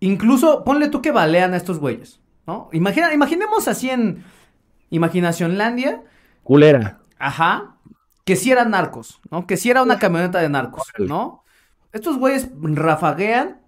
[0.00, 2.68] incluso ponle tú que balean a estos güeyes, ¿no?
[2.72, 4.24] Imagina, imaginemos así en
[4.90, 6.02] Imaginacionlandia,
[6.42, 7.00] Culera.
[7.18, 7.76] Ajá.
[8.24, 9.46] Que si eran narcos, ¿no?
[9.46, 10.84] Que si era una camioneta de narcos.
[10.98, 11.44] ¿no?
[11.92, 13.60] Estos güeyes rafaguean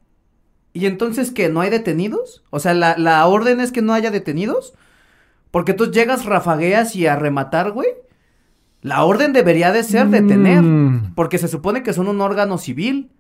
[0.73, 2.45] y entonces que no hay detenidos.
[2.51, 4.75] O sea, la, la orden es que no haya detenidos.
[5.51, 7.89] Porque tú llegas, rafagueas y a rematar, güey.
[8.83, 10.63] La orden debería de ser detener.
[10.63, 11.15] Mm.
[11.15, 13.11] Porque se supone que son un órgano civil.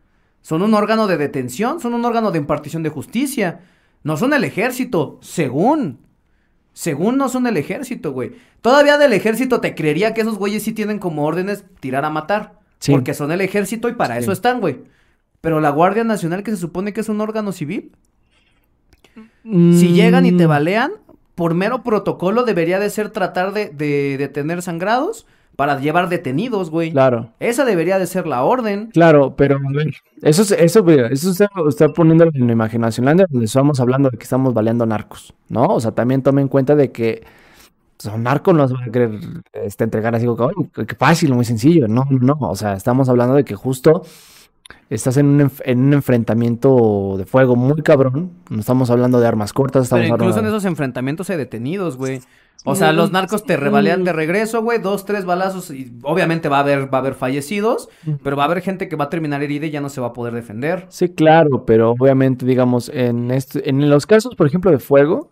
[0.42, 1.80] Son un órgano de detención.
[1.80, 3.60] Son un órgano de impartición de justicia.
[4.02, 5.98] No son el ejército, según.
[6.72, 8.32] Según no son el ejército, güey.
[8.60, 12.58] Todavía del ejército te creería que esos güeyes sí tienen como órdenes tirar a matar.
[12.78, 12.92] Sí.
[12.92, 14.22] Porque son el ejército y para Sí.
[14.22, 14.78] eso están, güey.
[15.40, 17.92] Pero la Guardia Nacional, que se supone que es un órgano civil,
[19.44, 20.50] si llegan y te Mm.
[20.50, 20.92] balean,
[21.34, 25.26] por mero protocolo debería de ser tratar de, de detener sangrados
[25.60, 26.90] para llevar detenidos, güey.
[26.90, 27.28] Claro.
[27.38, 28.86] Esa debería de ser la orden.
[28.94, 29.92] Claro, pero a ver,
[30.22, 34.22] eso, es- eso, eso está, está poniéndolo en la imaginación, donde estamos hablando de que
[34.24, 35.64] estamos baleando narcos, ¿no?
[35.66, 37.24] O sea, también tome en cuenta de que
[37.98, 39.10] son narcos no van a querer
[39.52, 41.86] este, entregar así como, "Ay, qué- qué fácil, muy sencillo.
[41.88, 44.02] No, no, no, o sea, estamos hablando de que justo
[44.88, 49.52] estás en un, en un enfrentamiento de fuego muy cabrón, no estamos hablando de armas
[49.52, 52.20] cortas, estamos Pero incluso en esos enfrentamientos hay detenidos, güey.
[52.64, 56.58] O sea, los narcos te rebalean de regreso, güey, dos, tres balazos y obviamente va
[56.58, 57.88] a haber, va a haber fallecidos,
[58.22, 60.08] pero va a haber gente que va a terminar herida y ya no se va
[60.08, 60.86] a poder defender.
[60.90, 65.30] Sí, claro, pero obviamente, digamos, en, este, en los casos, por ejemplo, de fuego,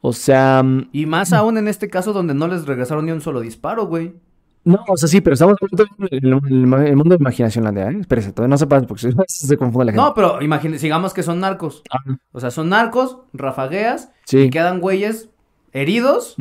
[0.00, 0.62] o sea...
[0.62, 3.86] mm, Y más aún en este caso donde no les regresaron ni un solo disparo,
[3.86, 4.14] güey.
[4.64, 7.96] No, o sea, sí, pero estamos del el, el mundo de imaginación, Landia, ¿eh?
[8.00, 10.04] Espérese, todavía no se pasa porque se confunde la gente.
[10.04, 11.82] No, pero imagínate, sigamos que son narcos.
[11.90, 11.98] Ah,
[12.30, 14.38] O sea, son narcos, rafagueas, sí.
[14.42, 15.30] y quedan güeyes
[15.72, 16.36] heridos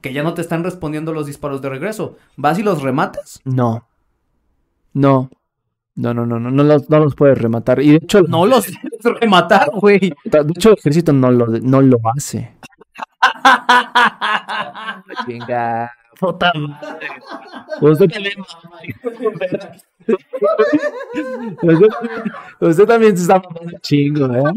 [0.00, 2.16] que ya no te están respondiendo los disparos de regreso.
[2.36, 3.40] ¿Vas y los rematas?
[3.44, 3.86] No.
[4.92, 5.30] No.
[5.96, 7.82] No, no, no, no, no los, no los puedes rematar.
[7.82, 10.12] Y de hecho, No los debes rematar, güey.
[10.24, 12.54] de hecho el ejército no lo, no lo hace.
[15.26, 15.92] Chinga.
[16.18, 17.08] Puta madre.
[22.60, 24.52] Usted también, usted, se está mamando chingo, ¿eh?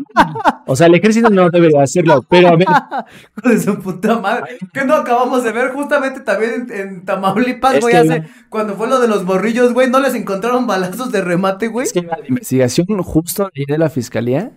[0.66, 2.68] O sea, el ejército no debería hacerlo, pero a ver,
[3.44, 4.58] de su puta madre.
[4.74, 9.00] Que no acabamos de ver justamente también en, en Tamaulipas, güey, hace, cuando fue lo
[9.00, 11.86] de los morrillos, güey, no les encontraron balazos de remate, güey.
[11.86, 14.52] Es que la investigación justo ahí de la fiscalía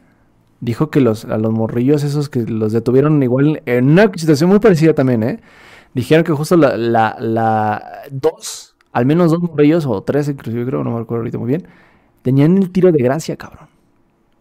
[0.61, 4.59] dijo que los, a los morrillos esos que los detuvieron igual en una situación muy
[4.59, 5.41] parecida también, ¿eh?
[5.95, 8.66] Dijeron que justo la, la, la dos,
[8.97, 11.67] al menos dos morrillos o tres inclusive creo, no me acuerdo ahorita muy bien,
[12.23, 13.69] tenían el tiro de gracia, cabrón.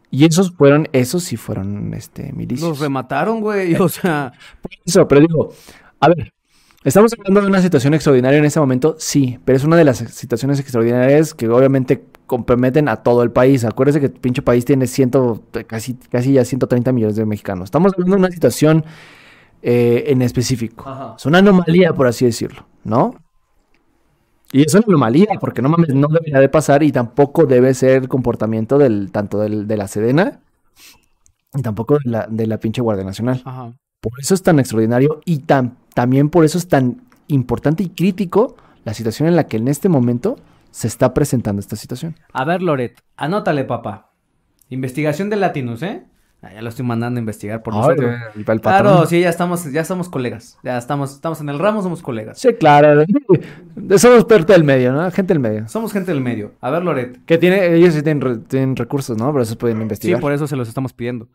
[0.09, 2.69] Y esos fueron, esos sí fueron, este, milicios.
[2.69, 4.31] Los remataron, güey, o sea,
[4.85, 5.49] Eso, pero digo,
[5.99, 6.31] a ver,
[6.85, 8.95] ¿estamos hablando de una situación extraordinaria en este momento?
[8.97, 13.65] Sí, pero es una de las situaciones extraordinarias que obviamente comprometen a todo el país.
[13.65, 17.65] Acuérdese que el pinche país tiene ciento, casi, casi ya 130 millones de mexicanos.
[17.65, 18.85] Estamos hablando de una situación
[19.61, 20.89] eh, en específico.
[20.89, 21.15] Ajá.
[21.17, 23.15] Es una anomalía, por así decirlo, ¿no?
[24.55, 28.03] Y eso es anomalía, porque no mames, no debería de pasar y tampoco debe ser
[28.03, 30.39] el comportamiento del, tanto del, de la Sedena
[31.53, 33.41] y tampoco de la, de la pinche Guardia Nacional.
[33.43, 33.73] Ajá.
[33.99, 38.55] Por eso es tan extraordinario y tan, también por eso es tan importante y crítico
[38.85, 40.37] la situación en la que en este momento
[40.71, 42.15] se está presentando esta situación.
[42.31, 44.13] A ver, Loret, anótale, papá.
[44.69, 46.05] Investigación de Latinus, ¿eh?
[46.47, 48.13] Ah, ya lo estoy mandando a investigar por nosotros.
[48.35, 48.61] el.
[48.61, 50.59] Claro, sí, ya estamos, ya somos colegas.
[50.61, 52.37] Ya estamos, estamos en el ramo, somos colegas.
[52.37, 53.03] Sí, claro.
[53.97, 55.09] Somos parte del medio, ¿no?
[55.09, 55.67] Gente del medio.
[55.67, 56.51] Somos gente del medio.
[56.61, 57.25] A ver, Loret.
[57.25, 59.31] Que tiene, ellos sí tienen, tienen recursos, ¿no?
[59.31, 60.19] Por eso pueden Sí, investigar.
[60.21, 61.27] por eso se los estamos pidiendo.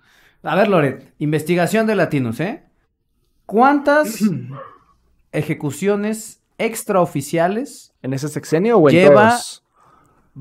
[0.45, 1.13] A ver, Loret.
[1.19, 2.63] Investigación de Latinus, ¿eh?
[3.47, 4.21] ¿Cuántas
[5.33, 7.93] ejecuciones extraoficiales?
[8.03, 9.65] ¿En ese sexenio o en Lleva- todos?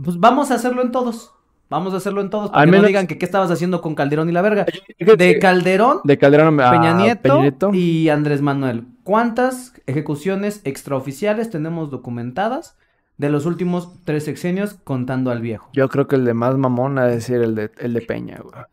[0.04, 1.34] Pues vamos a hacerlo en todos.
[1.70, 2.50] Vamos a hacerlo en todos.
[2.50, 4.66] Para Al que no menos- digan que qué estabas haciendo con Calderón y la verga.
[4.98, 7.70] De Calderón, De Calderón a Peña Nieto, Peña Nieto.
[7.74, 8.86] y Andrés Manuel.
[9.04, 12.76] ¿Cuántas ejecuciones extraoficiales tenemos documentadas
[13.18, 15.70] de los últimos tres sexenios contando al viejo?
[15.74, 18.64] Yo creo que el de más mamón de decir el de, el de Peña, güey.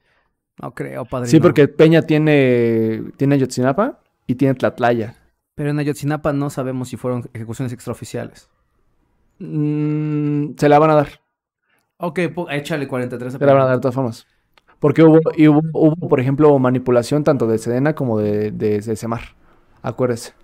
[0.63, 1.29] No creo, padre.
[1.29, 5.17] Sí, porque Peña tiene, tiene Ayotzinapa y tiene Tlatlaya.
[5.55, 8.49] Pero en Ayotzinapa no sabemos si fueron ejecuciones extraoficiales.
[9.39, 11.09] Mm, se la van a dar.
[11.99, 14.27] Ok, échale 43 a Se la van a dar de todas formas.
[14.79, 18.97] Porque hubo, y hubo, hubo, por ejemplo, manipulación tanto de Sedena como de, de, de
[18.97, 19.35] Semar.
[19.83, 20.35] Acuérdese.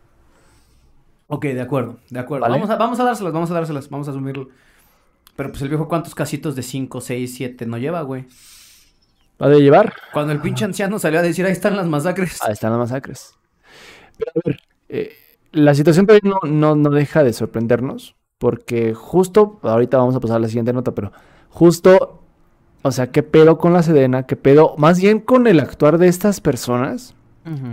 [1.27, 2.43] Ok, de acuerdo, de acuerdo.
[2.43, 2.55] ¿Vale?
[2.55, 4.49] Vamos, a, vamos a dárselas, vamos a dárselas, vamos a asumirlo.
[5.37, 8.27] Pero pues el viejo, ¿cuántos casitos de 5, 6, 7 no lleva, güey?
[9.41, 9.93] ¿Va de llevar?
[10.13, 12.39] Cuando el pinche anciano salió a decir, ahí están las masacres.
[12.43, 13.35] Ahí están las masacres.
[14.19, 15.13] Pero a ver, eh,
[15.53, 18.15] la situación todavía no, no, no deja de sorprendernos.
[18.39, 21.13] Porque justo, ahorita vamos a pasar a la siguiente nota, pero
[21.53, 22.23] justo,
[22.83, 24.25] o sea, ¿qué pedo con la Sedena?
[24.25, 24.75] ¿Qué pedo?
[24.79, 27.15] Más bien con el actuar de estas personas,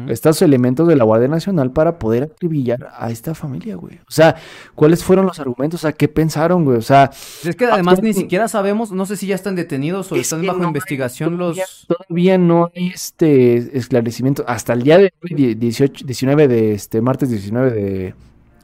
[0.08, 3.98] estos elementos de la Guardia Nacional para poder acribillar a esta familia, güey.
[4.00, 4.36] O sea,
[4.74, 5.82] ¿cuáles fueron los argumentos?
[5.82, 6.78] O sea, ¿qué pensaron, güey?
[6.78, 7.12] O sea,
[7.46, 10.44] Es que además ni siquiera sabemos, no sé si ya están detenidos o Es están
[10.44, 11.86] bajo no hay- investigación todavía, los...
[11.88, 14.44] todavía no hay este esclarecimiento.
[14.48, 18.16] Hasta el día de hoy, die- 18, 19 de este, martes 19 de...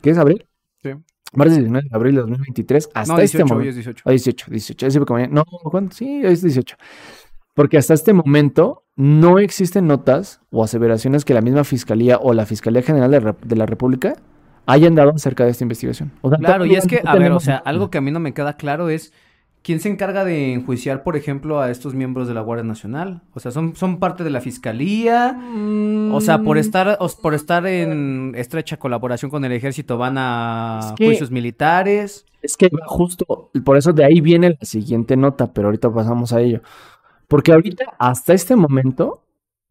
[0.02, 0.44] ¿Qué es abril?
[1.38, 2.90] Martes 19 de abril de 2023.
[2.94, 3.70] Hasta No, este 18, hoy momento.
[3.70, 4.04] es 18.
[4.06, 4.88] Ah, 18, 18.
[4.88, 5.96] Ese porque mañana- No, ¿cuánto?
[5.96, 6.76] Sí, hoy es 18.
[7.54, 12.46] Porque hasta este momento no existen notas o aseveraciones que la misma Fiscalía o la
[12.46, 14.14] Fiscalía General de, de la República
[14.66, 16.12] hayan dado acerca de esta investigación.
[16.22, 18.12] O sea, Claro, y es que, no a ver, o sea, algo que a mí
[18.12, 19.14] no me queda claro es
[19.66, 23.24] quién se encarga de enjuiciar, por ejemplo, a estos miembros de la Guardia Nacional.
[23.34, 25.36] O sea, son, son parte de la fiscalía.
[26.14, 30.18] O sea, por Mm, estar, os- por estar en estrecha colaboración con el ejército van
[30.20, 32.26] a Es que- juicios militares.
[32.44, 36.32] Es que va justo, por eso de ahí viene la siguiente nota, pero ahorita pasamos
[36.32, 36.62] a ello.
[37.28, 39.24] Porque ahorita, hasta este momento,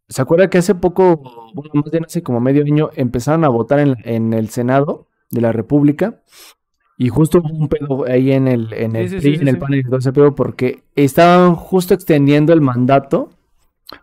[0.09, 3.79] ¿se acuerda que hace poco, bueno, más bien hace como medio año, empezaron a votar
[3.79, 6.21] en, en el Senado de la República?
[6.97, 9.49] Y justo hubo un pedo ahí en el, en el, sí, PRI, sí, en sí,
[9.49, 9.61] el sí.
[9.61, 13.31] panel y todo ese pedo, porque estaban justo extendiendo el mandato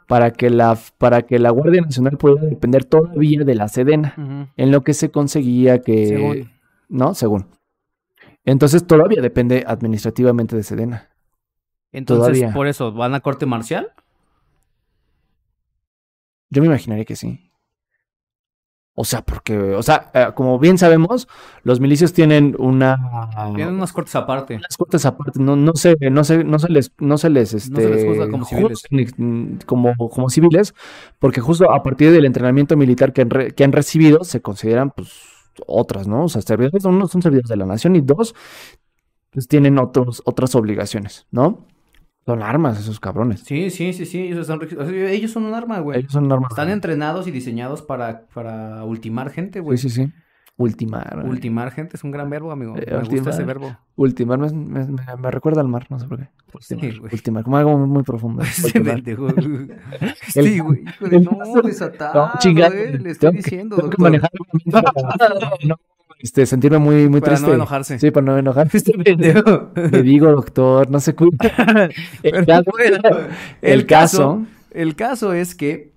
[0.07, 4.71] para que la, para que la Guardia Nacional pudiera depender todavía de la Sedena, en
[4.71, 6.07] lo que se conseguía que...
[6.07, 6.51] Según.
[6.89, 7.13] ¿no?
[7.13, 7.47] Según.
[8.43, 11.09] Entonces todavía depende administrativamente de Sedena.
[11.91, 12.53] Entonces, Todavía.
[12.53, 13.91] por eso, ¿van a corte marcial?
[16.49, 17.50] Yo me imaginaría que sí.
[19.01, 21.27] O sea, porque, o sea, eh, como bien sabemos,
[21.63, 22.97] los milicios tienen una
[23.55, 24.57] Tienen unas cortes aparte.
[24.57, 27.81] unas cortes aparte, no, no se, no se, no se les, no se les, este,
[27.81, 28.83] se les juzga como civiles.
[29.65, 30.75] como, como civiles,
[31.17, 34.91] porque justo a partir del entrenamiento militar que han, re- que han recibido, se consideran,
[34.91, 35.09] pues,
[35.65, 36.25] otras, ¿no?
[36.25, 38.35] O sea, servidores, uno son servidores de la nación y dos,
[39.31, 41.65] pues tienen otros, otras obligaciones, ¿no?
[42.31, 43.41] Son armas esos cabrones.
[43.41, 44.19] Sí, sí, sí, sí.
[44.27, 45.99] Ellos son, ellos son un arma, güey.
[45.99, 46.51] Ellos son armas.
[46.51, 49.77] Están entrenados y diseñados para, para ultimar gente, güey.
[49.77, 50.11] Sí, sí, sí.
[50.57, 51.15] Ultimar.
[51.21, 51.29] güey.
[51.29, 52.75] Ultimar gente es un gran verbo, amigo.
[52.77, 53.33] Eh, Me gusta ultimar.
[53.33, 53.77] ese verbo.
[53.95, 56.29] Ultimar me, me- me- me recuerda al mar, no sé por qué.
[56.59, 57.13] Sí, Ultimar, güey.
[57.13, 58.43] ultimar, como algo muy, profundo.
[60.27, 60.83] Sí, güey.
[60.83, 64.01] hijo de- el- No, desatado, No, chingado, eh, Le estoy tengo que- diciendo, Tengo que
[64.01, 64.29] manejar
[64.71, 64.91] para
[65.65, 65.75] no,
[66.21, 67.47] este, sentirme muy, muy Para triste.
[67.49, 67.99] no enojarse.
[67.99, 68.71] Sí, para no enojarme.
[68.73, 69.71] Este pendejo.
[69.75, 71.37] Le digo, doctor, no se cuida.
[72.23, 72.97] El caso, Bueno,
[73.61, 75.90] el caso, El caso es que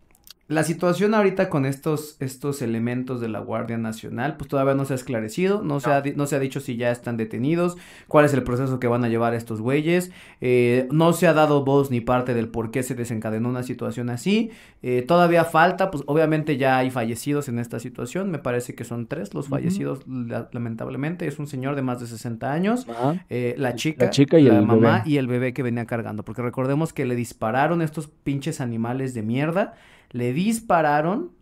[0.46, 4.92] la situación ahorita con estos, estos elementos de la Guardia Nacional, pues todavía no se
[4.92, 7.78] ha esclarecido, no, Se, ha, no se ha dicho si ya están detenidos,
[8.09, 10.11] cuál es el proceso que van a llevar estos güeyes,
[10.42, 14.11] eh, no se ha dado voz ni parte del por qué se desencadenó una situación
[14.11, 14.50] así,
[14.83, 19.07] eh, todavía falta, pues obviamente ya hay fallecidos en esta situación, me parece que son
[19.07, 22.87] tres los fallecidos, la- lamentablemente, es un señor de más de 60 años,
[23.30, 25.02] eh, la chica, chica y la el mamá bebé.
[25.11, 26.22] y el bebé que venía cargando.
[26.22, 29.72] Porque recordemos que le dispararon estos pinches animales de mierda.
[30.14, 31.33] Le dispararon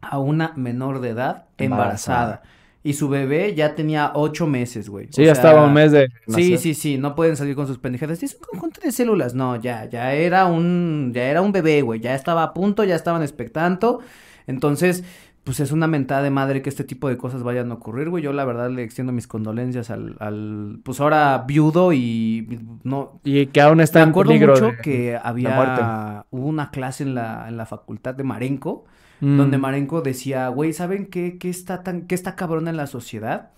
[0.00, 2.24] a una menor de edad embarazada.
[2.36, 2.42] Embarazada.
[2.84, 5.08] y su bebé ya tenía ocho meses, güey.
[5.10, 7.66] Sí, O ya sea, estaba un mes de Sí, sí, sí, no pueden salir con
[7.66, 8.22] sus pendejadas.
[8.22, 9.34] Es un conjunto de células.
[9.34, 12.00] No, ya, ya era un, ya era un bebé, güey.
[12.00, 14.00] Ya estaba a punto, ya estaban expectando.
[14.46, 15.02] Entonces,
[15.46, 18.22] pues es una mentada de madre que este tipo de cosas vayan a ocurrir, güey.
[18.22, 23.20] Yo la verdad le extiendo mis condolencias al, al, pues ahora viudo y no.
[23.24, 27.04] Y que aún está Me en acuerdo peligro mucho de- que había, hubo una clase
[27.04, 28.84] en la, en la facultad de Marenco
[29.20, 29.38] Mm.
[29.38, 33.48] donde Marenco decía, güey, ¿saben qué, qué está tan, qué está cabrón en la sociedad?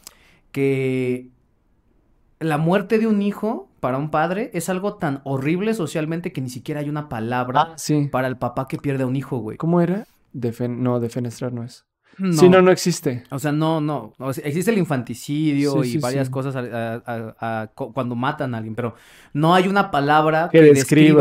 [0.52, 1.30] Que
[2.38, 6.48] la muerte de un hijo para un padre es algo tan horrible socialmente que ni
[6.48, 8.08] siquiera hay una palabra Ah, sí.
[8.12, 9.56] para el papá que pierde a un hijo, güey.
[9.56, 10.06] ¿Cómo era?
[10.34, 11.84] Defen- no, defenestrar no es.
[12.18, 12.32] No.
[12.32, 13.22] Sí, no, no existe.
[13.30, 14.12] O sea, no, no.
[14.18, 16.32] O sea, existe el infanticidio Sí, y sí, varias sí.
[16.32, 18.94] cosas a- a- a- a- cu- cuando matan a alguien, pero
[19.32, 20.74] no hay una palabra Que que, describa.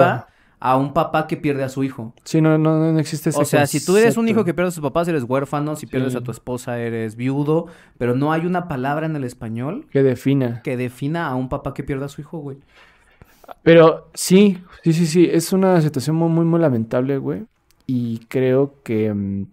[0.06, 0.28] describa
[0.60, 2.16] a un papá que pierde a su hijo.
[2.24, 4.70] Sí, no, no, no existe ese O sea, si tú eres un hijo que pierde
[4.70, 7.68] a sus papás, eres huérfano, si pierdes a tu esposa, eres viudo,
[8.00, 10.64] pero no hay una palabra en el español Que defina.
[10.64, 12.58] que defina a un papá que pierda a su hijo, güey.
[13.64, 17.46] Pero sí, sí, sí, sí, es una situación muy, muy, muy lamentable, güey.
[17.88, 19.14] Y creo que...
[19.14, 19.48] mm,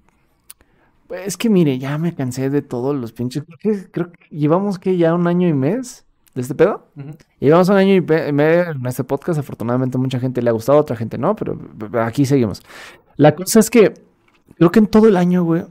[1.11, 3.45] Es que mire, ya me cansé de todos los pinches...
[3.45, 6.89] Creo que, creo que llevamos que ya un año y mes de este pedo.
[7.39, 9.39] Llevamos un año y medio en este podcast.
[9.39, 11.57] Afortunadamente mucha gente le ha gustado, otra gente no, pero
[12.03, 12.63] aquí seguimos.
[13.17, 13.95] La cosa es que
[14.57, 15.63] creo que en todo el año, güey,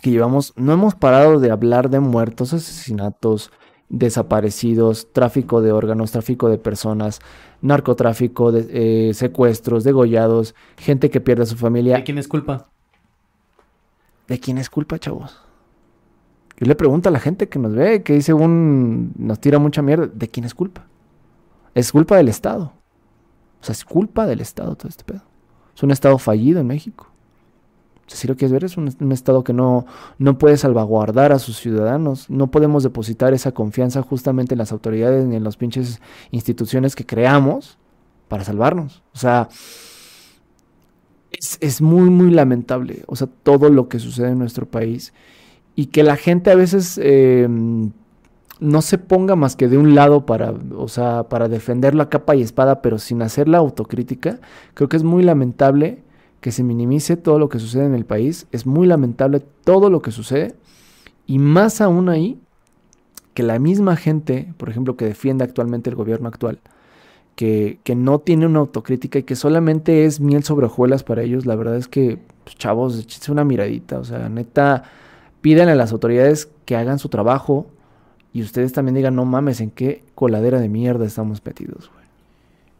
[0.00, 3.50] que llevamos, no hemos parado de hablar de muertos, asesinatos,
[3.88, 7.20] desaparecidos, tráfico de órganos, tráfico de personas,
[7.62, 11.96] narcotráfico, de- eh, secuestros, degollados, gente que pierde a su familia.
[11.96, 12.68] ¿De quién es culpa?
[14.26, 15.38] ¿De quién es culpa, chavos?
[16.58, 19.12] Yo le pregunto a la gente que nos ve, que dice un...
[19.16, 20.86] nos tira mucha mierda, ¿de quién es culpa?
[21.74, 22.72] Es culpa del Estado.
[23.60, 25.22] O sea, es culpa del Estado todo este pedo.
[25.74, 27.06] Es un Estado fallido en México.
[28.08, 29.86] Si lo quieres ver, es un, Estado que no,
[30.18, 32.28] no puede salvaguardar a sus ciudadanos.
[32.30, 37.06] No podemos depositar esa confianza justamente en las autoridades ni en las pinches instituciones que
[37.06, 37.78] creamos
[38.28, 39.02] para salvarnos.
[39.14, 39.48] O sea,
[41.30, 43.04] es, es muy, muy lamentable.
[43.06, 45.12] O sea, todo lo que sucede en nuestro país.
[45.74, 47.46] Y que la gente a veces eh,
[48.60, 52.34] no se ponga más que de un lado para, o sea, para defender la capa
[52.34, 54.40] y espada, pero sin hacer la autocrítica.
[54.74, 56.02] Creo que es muy lamentable
[56.40, 58.46] que se minimice todo lo que sucede en el país.
[58.52, 60.54] Es muy lamentable todo lo que sucede.
[61.26, 62.40] Y más aún ahí,
[63.34, 66.60] que la misma gente, por ejemplo, que defiende actualmente el gobierno actual,
[67.34, 71.46] que, que no tiene una autocrítica y que solamente es miel sobre hojuelas para ellos,
[71.46, 73.98] la verdad es que, pues, chavos, échense una miradita.
[73.98, 74.84] O sea, neta,
[75.40, 77.66] pídanle a las autoridades que hagan su trabajo
[78.32, 81.90] y ustedes también digan, no mames, ¿en qué coladera de mierda estamos metidos?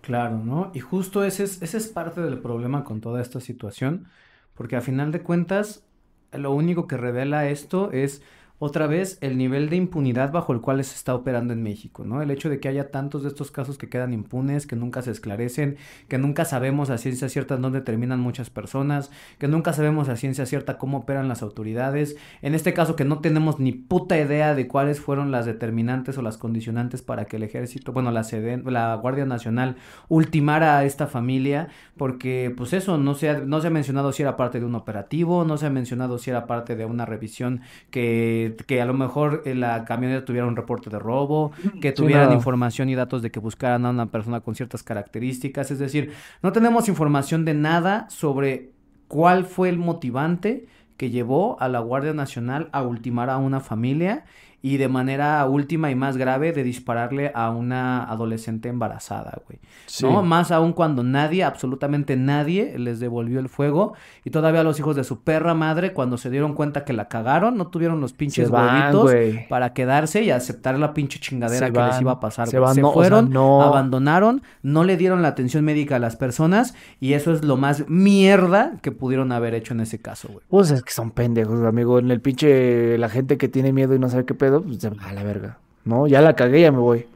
[0.09, 0.71] Claro, ¿no?
[0.75, 4.09] Y justo ese es, ese es parte del problema con toda esta situación,
[4.55, 5.87] porque a final de cuentas,
[6.33, 8.23] lo único que revela esto es
[8.59, 12.23] otra vez el nivel de impunidad bajo el cual se está operando en México, ¿no?
[12.23, 15.12] El hecho de que haya tantos de estos casos que quedan impunes, que nunca se
[15.12, 15.77] esclarecen,
[16.09, 20.44] que nunca sabemos a ciencia cierta dónde terminan muchas personas, que nunca sabemos a ciencia
[20.47, 24.66] cierta cómo operan las autoridades, en este caso que no tenemos ni puta idea de
[24.66, 28.27] cuáles fueron las determinantes o las condicionantes para que el ejército, bueno, la,
[28.66, 29.77] la Guardia Nacional
[30.09, 34.23] ultimara a esta familia, porque pues eso, no se, ha, no se ha mencionado si
[34.23, 37.61] era parte de un operativo, no se ha mencionado si era parte de una revisión
[37.90, 42.33] que, que a lo mejor la camioneta tuviera un reporte de robo, que Sí, tuvieran
[42.33, 46.53] información y datos de que buscaran a una persona con ciertas características, es decir, no
[46.53, 48.71] tenemos información de nada sobre
[49.09, 54.25] cuál fue el motivante que llevó a la Guardia Nacional a ultimar a una familia
[54.61, 59.61] y de manera última y más grave de dispararle a una adolescente embarazada, güey.
[60.03, 60.23] ¿No?
[60.23, 63.94] Más aún cuando nadie, absolutamente nadie, les devolvió el fuego
[64.25, 67.57] y todavía los hijos de su perra madre, cuando se dieron cuenta que la cagaron,
[67.57, 69.49] no tuvieron los pinches van, huevitos güey.
[69.49, 72.49] para quedarse y aceptar la pinche chingadera Se que les iba a pasar.
[72.49, 72.66] se güey.
[72.66, 73.62] van, Se no, o sea, fueron, no.
[73.62, 77.88] abandonaron, no le dieron la atención médica a las personas y eso es lo más
[77.88, 80.44] mierda que pudieron haber hecho en ese caso, güey.
[80.49, 81.99] Pues es que son pendejos, amigo.
[81.99, 84.91] En el pinche, la gente que tiene miedo y no sabe qué pedo, pues se
[84.91, 85.59] va a la verga.
[85.85, 87.07] No, ya la cagué, ya me voy.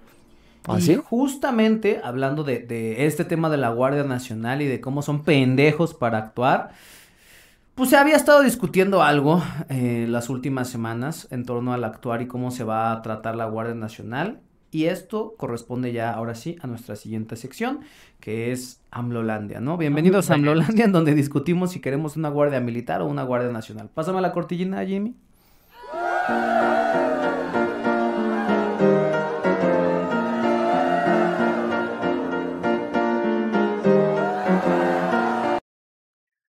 [0.66, 0.96] ¿Ah, Y ¿Así?
[0.96, 5.94] justamente hablando de, de este tema de la Guardia Nacional y de cómo son pendejos
[5.94, 6.70] para actuar,
[7.74, 12.26] pues se había estado discutiendo algo eh, las últimas semanas en torno al actuar y
[12.28, 14.40] cómo se va a tratar la Guardia Nacional.
[14.70, 17.80] Y esto corresponde ya ahora sí a nuestra siguiente sección,
[18.20, 19.76] que es AMLOlandia, ¿no?
[19.76, 23.90] Bienvenidos a AMLOlandia, en donde discutimos si queremos una Guardia Militar o una Guardia Nacional.
[23.92, 25.14] Pásame la cortillina, Jimmy.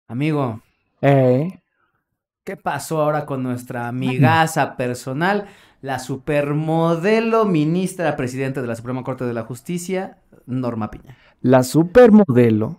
[0.09, 0.61] Amigo,
[1.03, 1.61] Eh,
[2.45, 5.47] ¿Qué pasó ahora con nuestra amigaza personal,
[5.83, 11.17] la supermodelo ministra presidenta de la Suprema Corte de la Justicia, Norma Piña?
[11.43, 12.79] La supermodelo.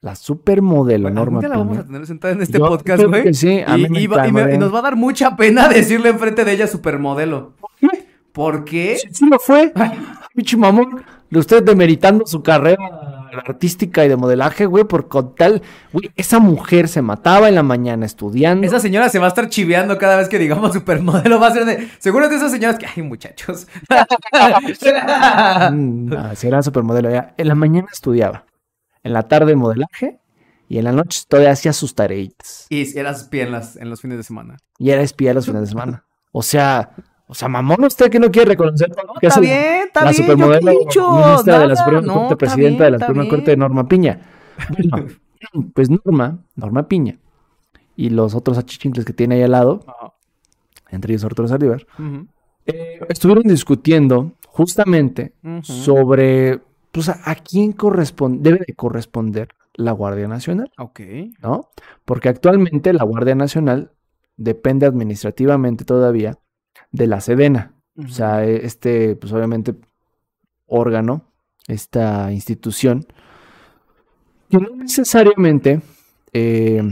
[0.00, 1.82] La supermodelo, Bueno, Norma día la vamos Piña.
[1.82, 3.34] a tener sentada en este Yo podcast, güey.
[3.34, 6.08] sí, a y, mí me y me- y nos va a dar mucha pena decirle
[6.08, 7.52] enfrente de ella supermodelo.
[8.32, 8.96] ¿Por qué?
[8.96, 9.72] Sí, sí lo fue.
[10.34, 11.04] Pinche mamón.
[11.30, 12.78] De usted demeritando su carrera
[13.36, 15.62] artística y de modelaje, güey, por con tal,
[15.92, 18.66] güey, esa mujer se mataba en la mañana estudiando.
[18.66, 21.40] Esa señora se va a estar chiveando cada vez que digamos supermodelo.
[21.40, 21.88] Va a ser de.
[21.98, 22.86] Seguro es de esas señoras que.
[22.86, 23.66] Ay, muchachos.
[25.70, 27.10] Mm, ah, sí, era supermodelo.
[27.10, 27.34] ya.
[27.36, 28.44] En la mañana estudiaba.
[29.02, 30.18] En la tarde modelaje.
[30.68, 32.66] Y en la noche todavía hacía sus tareitas.
[32.68, 34.58] y eras espía en, las, en los fines de semana.
[34.78, 36.04] Y era espía los fines de semana.
[36.30, 36.90] O sea,
[37.30, 40.10] o sea, mamón, usted que no quiere reconocer lo que está hace bien, está la
[40.12, 43.22] bien, supermodelo yo dicho, ministra de la Suprema no, Corte, presidenta bien, de la Suprema
[43.22, 43.34] bien.
[43.34, 44.20] Corte, Norma Piña.
[44.70, 45.06] Bueno,
[45.74, 47.18] pues Norma, Norma Piña,
[47.96, 49.84] y los otros achichincles que tiene ahí al lado,
[50.90, 51.86] entre ellos Arturo Saldívar,
[52.64, 56.60] eh, estuvieron discutiendo justamente sobre,
[56.92, 61.00] pues, a, a quién corresponde, debe de corresponder la Guardia Nacional, Ok.
[61.42, 61.68] ¿no?
[62.06, 63.92] Porque actualmente la Guardia Nacional
[64.36, 66.38] depende administrativamente todavía
[66.92, 67.72] de la Sedena.
[67.98, 69.74] O sea, e- este, pues obviamente,
[70.66, 71.22] órgano,
[71.66, 73.06] esta institución,
[74.50, 75.80] que no necesariamente
[76.32, 76.82] eh,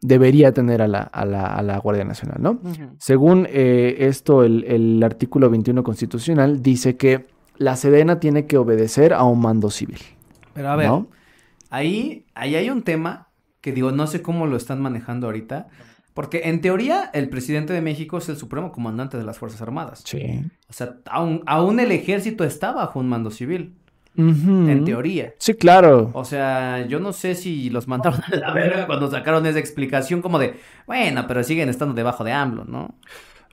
[0.00, 2.60] debería tener a la, a la- a la Guardia Nacional, ¿no?
[2.98, 7.26] Según eh, esto, el, el artículo 21 constitucional dice que
[7.58, 9.98] la Sedena tiene que obedecer a un mando civil.
[10.54, 11.08] Pero a ver, ¿no?
[11.70, 13.28] ahí, ahí hay un tema
[13.60, 15.68] que digo, no sé cómo lo están manejando ahorita.
[16.16, 20.02] Porque en teoría, el presidente de México es el supremo comandante de las Fuerzas Armadas.
[20.04, 20.40] Sí.
[20.68, 23.74] O sea, aún, aún el ejército está bajo un mando civil,
[24.16, 25.34] en teoría.
[25.38, 26.10] Sí, claro.
[26.14, 30.22] O sea, yo no sé si los mandaron a la verga cuando sacaron esa explicación
[30.22, 30.54] como de,
[30.86, 32.94] bueno, pero siguen estando debajo de AMLO, ¿no?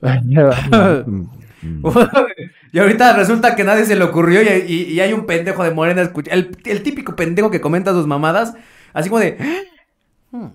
[2.72, 5.70] y ahorita resulta que nadie se le ocurrió y, y- y hay un pendejo de
[5.70, 8.54] Morena, escucha- el, el típico pendejo que comenta sus mamadas,
[8.94, 9.36] así como de,
[10.32, 10.46] "Hmm".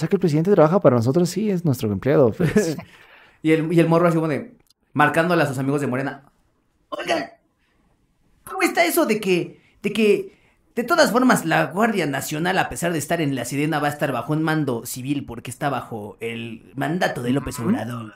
[0.00, 2.32] O sea que el presidente trabaja para nosotros, sí, es nuestro empleado.
[2.38, 2.74] pues.
[3.42, 4.54] y, el, y el morro así como de,
[4.94, 6.22] marcándole a sus amigos de Morena,
[6.88, 7.26] oigan,
[8.44, 10.38] ¿cómo está eso de que, de que,
[10.74, 13.90] de todas formas, la Guardia Nacional, a pesar de estar en la Sirena, va a
[13.90, 18.14] estar bajo un mando civil porque está bajo el mandato de López Obrador?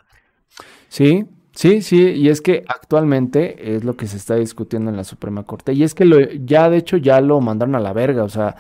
[0.89, 5.05] Sí, sí, sí, y es que actualmente es lo que se está discutiendo en la
[5.05, 5.75] Suprema Corte.
[5.75, 8.57] Y es que lo, ya, de hecho, ya lo mandaron a la verga, o sea,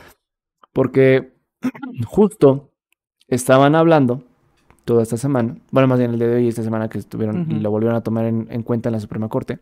[0.74, 1.32] porque
[2.04, 2.73] justo
[3.28, 4.22] estaban hablando
[4.84, 7.54] toda esta semana, bueno, más bien el día de hoy esta semana que estuvieron, Ujú.
[7.60, 9.58] lo volvieron a tomar en, en cuenta en la Suprema Corte,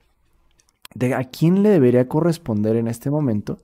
[0.95, 3.59] de a quién le debería corresponder en este momento,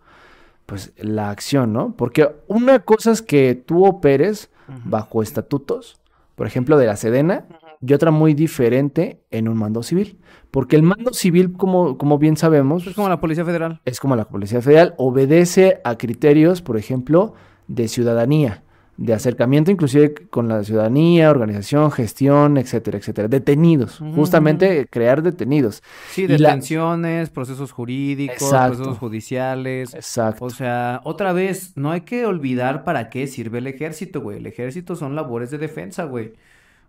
[0.67, 1.95] pues la acción, ¿no?
[1.97, 4.51] Porque una cosa es que tú operes
[4.85, 5.99] bajo estatutos,
[6.37, 7.47] por ejemplo, de la Sedena,
[7.81, 10.19] y otra muy diferente en un mando civil.
[10.51, 13.81] Porque el mando civil, como, como bien sabemos, Es como la Policía Federal.
[13.85, 17.35] es como la Policía Federal, obedece a criterios, por ejemplo,
[17.67, 18.63] de ciudadanía,
[18.99, 23.29] de acercamiento inclusive con la ciudadanía, organización, gestión, etcétera, etcétera.
[23.29, 25.83] Detenidos, justamente crear detenidos.
[26.11, 28.75] Sí, Y la- detenciones, procesos jurídicos, Exacto.
[28.77, 29.95] procesos judiciales.
[29.95, 30.45] Exacto.
[30.45, 34.39] O sea, otra vez, no hay que olvidar para qué sirve el ejército, güey.
[34.39, 36.33] El ejército son labores de defensa, güey.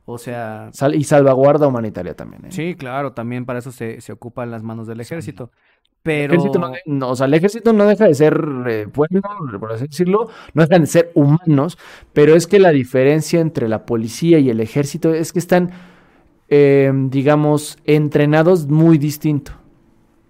[0.06, 2.46] O sea, Sal- y salvaguarda humanitaria también.
[2.46, 2.52] ¿eh?
[2.52, 5.52] sí, claro, también para eso se, se ocupan las manos del ejército.
[6.04, 6.34] Pero...
[6.86, 9.22] no, o sea, el ejército no deja de ser eh, pueblo,
[9.60, 11.78] por así decirlo, no dejan de ser humanos,
[12.14, 15.72] pero es que la diferencia entre la policía y el ejército es que están,
[16.50, 19.54] eh, digamos, entrenados muy distinto.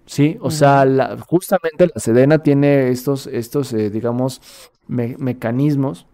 [0.06, 0.36] ¿Sí?
[0.40, 4.42] O sea, la- justamente la Sedena tiene estos, estos eh, digamos,
[4.88, 6.06] me- mecanismos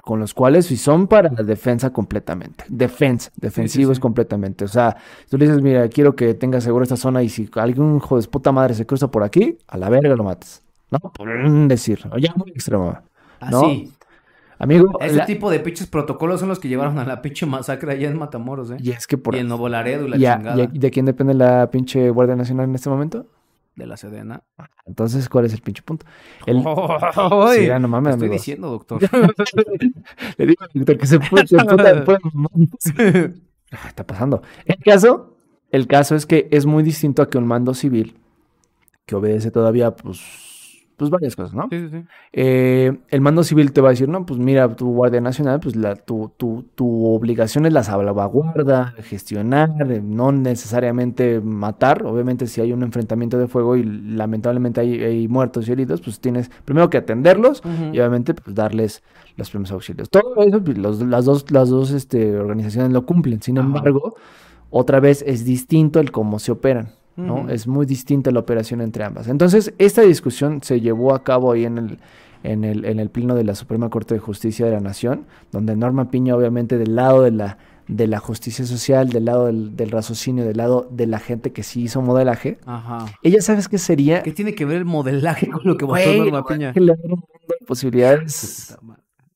[0.00, 2.64] con los cuales sí son para la defensa completamente.
[2.68, 4.00] Defensa, defensivos sí.
[4.00, 4.64] completamente.
[4.64, 4.96] O sea,
[5.28, 8.26] tú le dices, mira, quiero que tengas seguro esta zona y si algún hijo de
[8.28, 10.62] puta madre se cruza por aquí, a la verga lo matas.
[10.90, 10.98] ¿No?
[10.98, 12.00] Por decir.
[12.20, 12.98] Ya muy extremo.
[13.50, 13.60] ¿no?
[13.60, 13.92] Así.
[14.58, 17.92] Amigo, Ese la- tipo de pinches protocolos son los que llevaron a la pinche masacre
[17.92, 18.76] allá en Matamoros, ¿eh?
[18.78, 19.34] y es que por...
[19.34, 22.10] Y en Laredo y la y a- chingada y a- ¿De quién depende la pinche
[22.10, 23.26] Guardia Nacional en este momento?
[23.74, 24.42] De la Sedena.
[24.86, 26.04] Entonces, ¿cuál es el pinche punto?
[26.46, 26.62] El...
[27.16, 27.58] ¡Ay!
[27.60, 28.40] Sí, ya no mames, estoy amigos.
[28.42, 29.00] diciendo, doctor.
[30.38, 32.20] Le digo al doctor que se puede, se puede- puede-
[33.72, 34.42] Ah, está pasando.
[34.66, 35.36] El caso,
[35.70, 38.18] el caso es que es muy distinto a que un mando civil
[39.06, 40.20] que obedece todavía, pues,
[41.02, 41.66] pues varias cosas, ¿no?
[41.70, 42.04] Sí, sí, sí.
[42.32, 45.76] Eh, el mando civil te va a decir, no, pues mira, tu Guardia Nacional, pues
[45.76, 49.70] la, tu, tu, tu obligación es la salvaguarda, gestionar,
[50.02, 52.04] no necesariamente matar.
[52.06, 56.20] Obviamente, si hay un enfrentamiento de fuego y lamentablemente hay, hay muertos y heridos, pues
[56.20, 59.02] tienes primero que atenderlos y obviamente pues darles
[59.36, 60.08] los primeros auxilios.
[60.10, 63.42] Todo eso, pues, los- las dos, las dos este, organizaciones lo cumplen.
[63.42, 64.14] Sin embargo,
[64.70, 66.92] otra vez es distinto el cómo se operan.
[67.16, 67.48] ¿No?
[67.48, 69.28] Es muy distinta la operación entre ambas.
[69.28, 71.98] Entonces, esta discusión se llevó a cabo ahí en el,
[72.42, 75.76] en el, en el pleno de la Suprema Corte de Justicia de la Nación, donde
[75.76, 77.58] Norma Piña, obviamente, del lado de la,
[77.88, 81.62] de la justicia social, del lado del, del raciocinio, del lado de la gente que
[81.62, 83.06] sí hizo modelaje, Ajá.
[83.22, 84.22] ella, ¿sabes qué sería?
[84.22, 86.72] ¿Qué tiene que ver el modelaje con lo que votó Güey, Norma Piña?
[86.72, 87.28] que le abre un mundo
[87.60, 88.76] de posibilidades.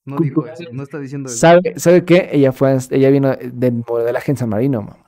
[0.05, 1.37] No dijo eso, no está diciendo eso.
[1.39, 2.29] ¿Sabe, ¿Sabe qué?
[2.33, 4.99] Ella fue, ella vino de modelaje en San Marino, mamá.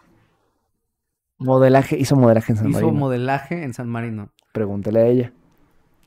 [1.39, 2.99] Modelaje, hizo modelaje en San Hizo Marino.
[2.99, 4.31] modelaje en San Marino.
[4.53, 5.33] Pregúntele a ella.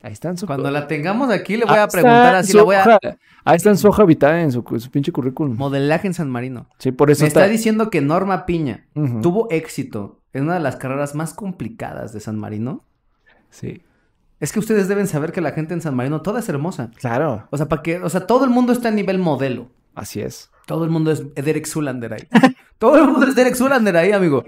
[0.02, 2.58] Ahí está en su Cuando la tengamos aquí le voy a está preguntar así, su
[2.58, 2.80] la voy a...
[2.82, 2.98] hoja.
[3.44, 5.56] Ahí está en su hoja vital, en su, su pinche currículum.
[5.56, 6.66] Modelaje en San Marino.
[6.78, 7.52] Sí, por eso Me está está.
[7.52, 8.86] diciendo que Norma Piña
[9.22, 12.84] tuvo éxito en una de las carreras más complicadas de San Marino.
[13.50, 13.82] Sí.
[14.40, 16.90] Es que ustedes deben saber que la gente en San Marino toda es hermosa.
[16.96, 19.70] Claro, O sea, para que, o sea, todo el mundo está a nivel modelo.
[19.94, 20.50] así es.
[20.72, 22.22] Todo el mundo es Derek Zulander ahí.
[22.78, 24.42] todo el mundo es Derek Zulander ahí, amigo.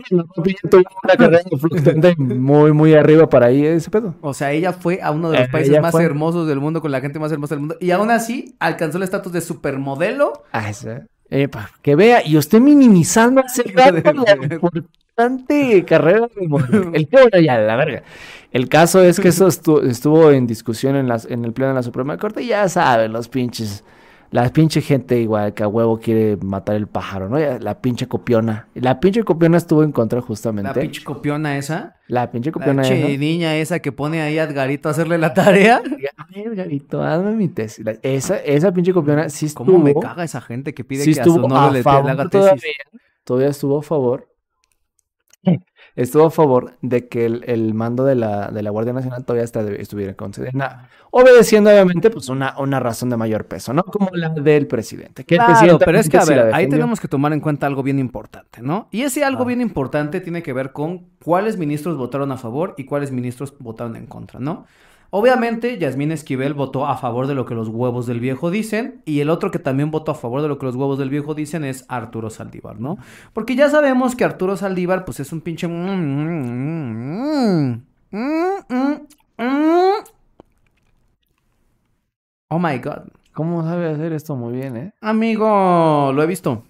[0.70, 4.14] Tuvo una carrera fluctuante muy, muy arriba para ahí ese pedo.
[4.22, 6.02] O sea, ella fue a uno de los Eh, países más fue.
[6.04, 7.76] hermosos del mundo, con la gente más hermosa del mundo.
[7.78, 10.32] Y aún así, alcanzó el estatus de supermodelo.
[10.50, 11.02] Ah, ese.
[11.28, 16.90] Eh, pa- que vea, y usted minimizando hace rato la importante carrera de modelo.
[16.94, 18.02] El que bueno, ya, la verga.
[18.50, 21.74] El caso es que eso estu- estuvo en discusión en, las, en el pleno de
[21.74, 23.84] la Suprema Corte, y ya saben, los pinches.
[24.30, 27.38] La pinche gente igual que a huevo quiere matar el pájaro, ¿no?
[27.38, 28.66] La pinche copiona.
[28.74, 30.68] La pinche copiona estuvo en contra justamente.
[30.68, 31.96] La pinche copiona esa.
[32.08, 32.82] La pinche La copiona.
[32.82, 33.18] pinche esa.
[33.20, 35.80] niña esa que pone ahí a Edgarito a hacerle la tarea.
[36.16, 37.84] A ver, Garito, hazme mi tesis.
[37.84, 39.66] La- esa, esa pinche copiona sí estuvo.
[39.66, 41.80] ¿Cómo me caga esa gente que pide sí que a su estuvo novio a le,
[41.80, 42.54] haga todavía.
[42.54, 42.72] tesis?
[43.24, 44.28] Todavía estuvo a favor.
[45.96, 49.44] Estuvo a favor de que el, el mando de la, de la Guardia Nacional todavía
[49.44, 53.84] está- estuviera con Sedena, obedeciendo obviamente pues una, una razón de mayor peso, ¿no?
[53.84, 55.22] Como la del presidente.
[55.24, 57.84] Que el presidente pero es que, a ver, ahí tenemos que tomar en cuenta algo
[57.84, 58.88] bien importante, ¿no?
[58.90, 59.46] Y ese algo Ah.
[59.46, 63.94] bien importante tiene que ver con cuáles ministros votaron a favor y cuáles ministros votaron
[63.94, 64.66] en contra, ¿no?
[65.16, 69.20] Obviamente, Yasmín Esquivel votó a favor de lo que los huevos del viejo dicen, y
[69.20, 71.62] el otro que también votó a favor de lo que los huevos del viejo dicen
[71.62, 72.98] es Arturo Saldívar, ¿no?
[73.32, 75.68] Porque ya sabemos que Arturo Saldívar, pues es un pinche.
[75.68, 75.70] Oh
[82.58, 83.02] my god.
[83.34, 84.94] ¿Cómo sabe hacer esto muy bien, eh?
[85.00, 86.64] Amigo, lo he visto.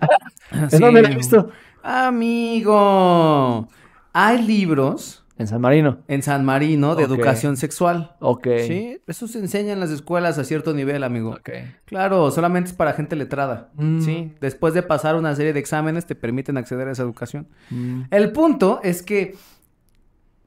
[0.50, 1.48] ¿En dónde lo he visto?
[1.84, 3.68] Amigo.
[4.12, 5.98] Hay libros En San Marino.
[6.06, 8.14] en San Marino de educación sexual.
[8.20, 8.46] Ok.
[8.66, 11.30] Sí, eso se enseña en las escuelas a cierto nivel, amigo.
[11.30, 11.50] Ok.
[11.86, 13.70] Claro, solamente es para gente letrada.
[13.74, 14.00] Mm.
[14.00, 17.48] Sí, después de pasar una serie de exámenes te permiten acceder a esa educación.
[17.70, 18.02] Mm.
[18.10, 19.34] El punto es que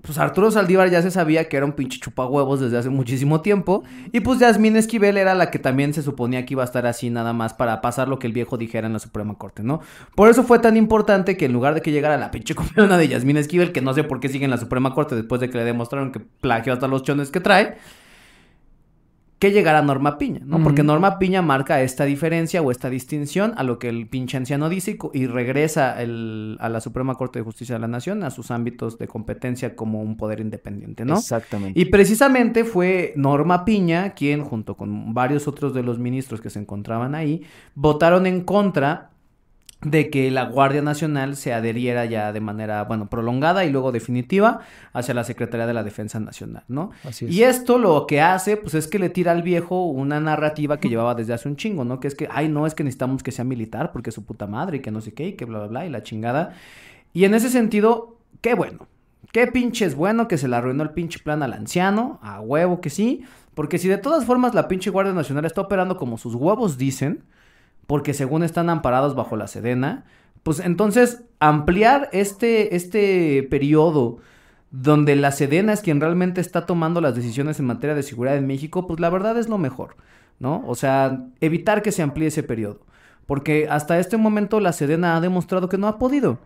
[0.01, 3.83] pues Arturo Saldívar ya se sabía que era un pinche chupahuevos desde hace muchísimo tiempo.
[4.11, 7.09] Y pues Yasmín Esquivel era la que también se suponía que iba a estar así
[7.09, 9.81] nada más para pasar lo que el viejo dijera en la Suprema Corte, ¿no?
[10.15, 13.07] Por eso fue tan importante que en lugar de que llegara la pinche copiona de
[13.07, 15.57] Yasmín Esquivel, que no sé por qué sigue en la Suprema Corte después de que
[15.57, 17.77] le demostraron que plagió hasta los chones que trae,
[19.39, 20.63] que llegara Norma Piña, ¿no?
[20.63, 20.81] Porque.
[20.83, 24.97] Norma Piña marca esta diferencia o esta distinción a lo que el pinche anciano dice
[25.13, 28.49] y, y regresa el- a la Suprema Corte de Justicia de la Nación a sus
[28.51, 31.19] ámbitos de competencia como un poder independiente, ¿no?
[31.19, 31.79] Exactamente.
[31.79, 36.59] Y precisamente fue Norma Piña quien, junto con varios otros de los ministros que se
[36.59, 37.43] encontraban ahí,
[37.75, 39.11] votaron en contra
[39.81, 44.61] de que la Guardia Nacional se adheriera ya de manera, bueno, prolongada y luego definitiva
[44.91, 46.91] hacia la Secretaría de la Defensa Nacional, ¿no?
[47.03, 47.31] Así es.
[47.31, 50.89] Y esto lo que hace, pues es que le tira al viejo una narrativa que
[50.89, 51.99] llevaba desde hace un chingo, ¿no?
[51.99, 54.47] Que es que, ay, no, es que necesitamos que sea militar porque es su puta
[54.47, 56.55] madre y que no sé qué y que bla, bla, bla y la chingada.
[57.13, 58.87] Y en ese sentido, qué bueno.
[59.31, 62.81] Qué pinche es bueno que se le arruinó el pinche plan al anciano, a huevo
[62.81, 63.23] que sí.
[63.53, 67.23] Porque si de todas formas la pinche Guardia Nacional está operando como sus huevos dicen,
[67.87, 70.05] porque según están amparados bajo la Sedena,
[70.43, 74.19] pues entonces ampliar este, este periodo
[74.71, 78.47] donde la Sedena es quien realmente está tomando las decisiones en materia de seguridad en
[78.47, 79.95] México, pues la verdad es lo mejor,
[80.39, 80.63] ¿no?
[80.67, 82.81] O sea, evitar que se amplíe ese periodo,
[83.25, 86.39] porque hasta este momento la Sedena ha demostrado que no ha podido.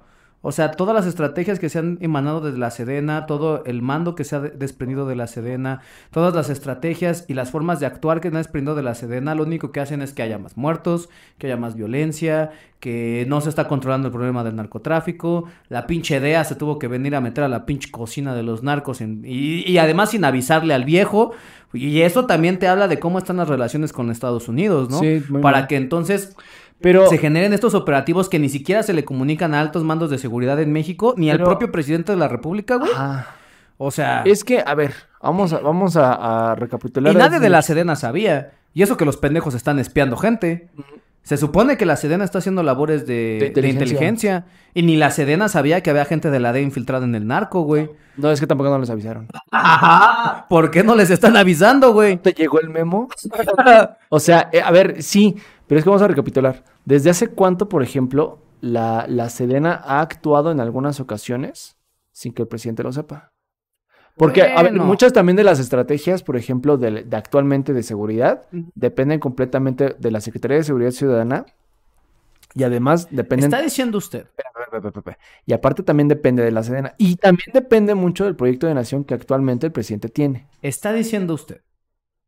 [0.44, 4.16] O sea, todas las estrategias que se han emanado desde la Sedena, todo el mando
[4.16, 7.86] que se ha de- desprendido de la Sedena, todas las estrategias y las formas de
[7.86, 10.40] actuar que se han desprendido de la Sedena, lo único que hacen es que haya
[10.40, 15.46] más muertos, que haya más violencia, que no se está controlando el problema del narcotráfico,
[15.70, 18.64] la pinche DEA se tuvo que venir a meter a la pinche cocina de los
[18.64, 21.34] narcos en- y, y además sin avisarle al viejo.
[21.74, 25.00] Y eso también te habla de cómo están las relaciones con Estados Unidos, ¿no?
[25.00, 26.36] Sí, Para que entonces
[26.82, 30.18] Pero, se generen estos operativos que ni siquiera se le comunican a altos mandos de
[30.18, 32.92] seguridad en México ni al propio presidente de la República, güey.
[32.92, 33.36] Ajá.
[33.84, 37.14] O sea, es que, a ver, vamos a, vamos a, a recapitular.
[37.14, 38.52] y nadie de la Sedena sabía.
[38.76, 40.70] Y eso que los pendejos están espiando gente.
[41.24, 44.46] Se supone que la Sedena está haciendo labores de, De de inteligencia.
[44.74, 47.62] Y ni la Sedena sabía que había gente de la DEA infiltrada en el narco,
[47.62, 47.90] güey.
[48.18, 49.28] No, es que tampoco no les avisaron.
[49.52, 50.46] Ajá.
[50.50, 52.18] ¿Por qué no les están avisando, güey?
[52.18, 53.10] ¿Te llegó el memo?
[54.14, 55.38] O sea, eh, a ver, sí,
[55.72, 56.66] pero es que vamos a recapitular.
[56.84, 61.78] ¿Desde hace cuánto, por ejemplo, la, la Sedena ha actuado en algunas ocasiones
[62.12, 63.32] sin que el presidente lo sepa?
[64.18, 68.48] Porque, a ver, muchas también de las estrategias, por ejemplo, de, de actualmente de seguridad,
[68.76, 71.46] dependen completamente de la Secretaría de Seguridad Ciudadana
[72.54, 73.46] y además dependen...
[73.54, 74.28] Está diciendo usted.
[75.46, 76.96] Y aparte también depende de la Sedena.
[76.98, 80.50] Y también depende mucho del proyecto de nación que actualmente el presidente tiene.
[80.62, 81.62] Está diciendo usted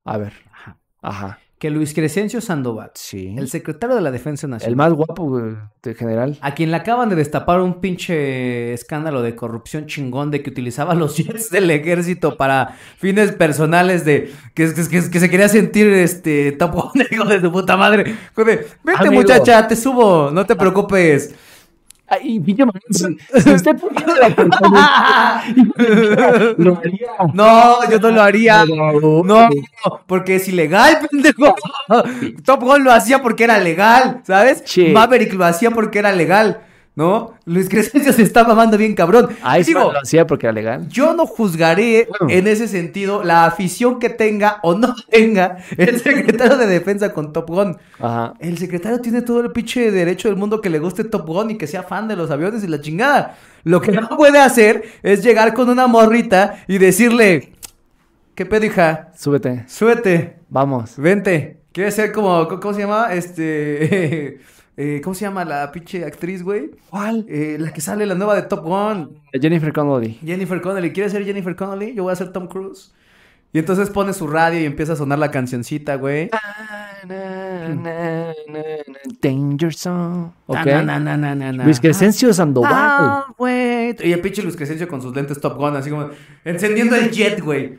[0.05, 0.31] A ver.
[0.49, 0.77] Ajá.
[1.01, 1.39] Ajá.
[1.63, 3.35] Que Luis Crescencio Sandoval, Sí.
[3.37, 5.39] el secretario de la Defensa Nacional, El más guapo,
[5.81, 6.37] de general.
[6.41, 10.93] A quien le acaban de destapar un pinche escándalo de corrupción chingón de que utilizaba
[10.93, 15.87] los jets del ejército para fines personales de que, que, que- que se quería sentir
[15.87, 16.89] este tapón,
[17.29, 18.13] de su puta madre.
[18.33, 19.13] Hijo de, Vete Amigo.
[19.21, 21.33] muchacha, te subo, no te preocupes.
[22.21, 25.43] Ay, pinche man- Si usted tuviera la oportunidad,
[26.57, 27.07] lo haría.
[27.33, 28.65] No, yo no lo haría.
[28.65, 29.49] No,
[30.05, 31.55] porque es ilegal, pendejo.
[32.45, 34.63] Top Gun lo hacía porque era legal, ¿sabes?
[34.93, 36.61] Maverick lo hacía porque era legal,
[36.95, 37.33] ¿no?
[37.45, 39.29] Luis Crescencio se está mamando bien cabrón.
[39.31, 40.87] Sí, Digo, lo hacía porque era legal.
[40.89, 42.33] Yo no juzgaré Bueno.
[42.33, 47.33] en ese sentido la afición que tenga o no tenga el secretario de defensa con
[47.33, 47.77] Top Gun.
[47.99, 48.33] Ajá.
[48.39, 51.57] El secretario tiene todo el pinche derecho del mundo que le guste Top Gun y
[51.57, 53.37] que sea fan de los aviones y la chingada.
[53.63, 57.53] Lo que no puede hacer es llegar con una morrita y decirle,
[58.35, 59.11] ¿qué pedo, hija?
[59.17, 59.63] Súbete.
[59.67, 60.97] Súbete, Vamos.
[60.97, 61.57] vente.
[61.71, 63.13] ¿Quieres ser como, cómo se llama?
[63.13, 64.39] Este,
[64.75, 66.71] eh, ¿cómo se llama la pinche actriz, güey?
[66.89, 67.25] ¿Cuál?
[67.29, 69.19] Eh, la que sale, la nueva de Top Gun.
[69.39, 70.19] Jennifer Connelly.
[70.25, 71.93] Jennifer Connelly, ¿quieres ser Jennifer Connelly?
[71.93, 72.91] Yo voy a ser Tom Cruise.
[73.51, 76.31] Y entonces pone su radio y empieza a sonar la cancioncita, güey.
[79.21, 80.31] Danger Zone.
[80.47, 80.65] Ok.
[80.65, 81.63] Na, na, na, na, na, na.
[81.63, 82.71] Luis Crescencio Sandoval.
[82.73, 83.95] Ah, güey.
[83.99, 86.09] Y el pinche Luis Crescencio con sus lentes Top Gun, así como
[86.43, 87.77] encendiendo el jet, güey.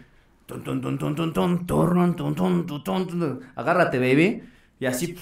[3.57, 4.42] Agárrate, baby.
[4.81, 5.16] Y así,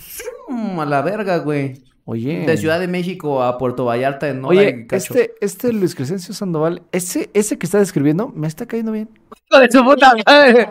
[0.78, 1.82] a la verga, güey.
[2.04, 2.44] Oye.
[2.46, 7.30] De Ciudad de México a Puerto Vallarta en Oye, este, este Luis Crescencio Sandoval, ese,
[7.32, 9.08] ese que está describiendo, me está cayendo bien.
[9.50, 10.68] ¡Hijo de su puta madre!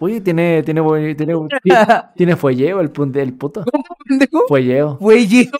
[0.00, 0.82] Oye, tiene, tiene,
[1.14, 1.34] tiene,
[2.16, 3.64] tiene, fuelleo el, pun- el puto.
[4.08, 4.44] pendejo?
[4.48, 4.96] Fuelleo.
[4.96, 5.50] Güey, ¿qué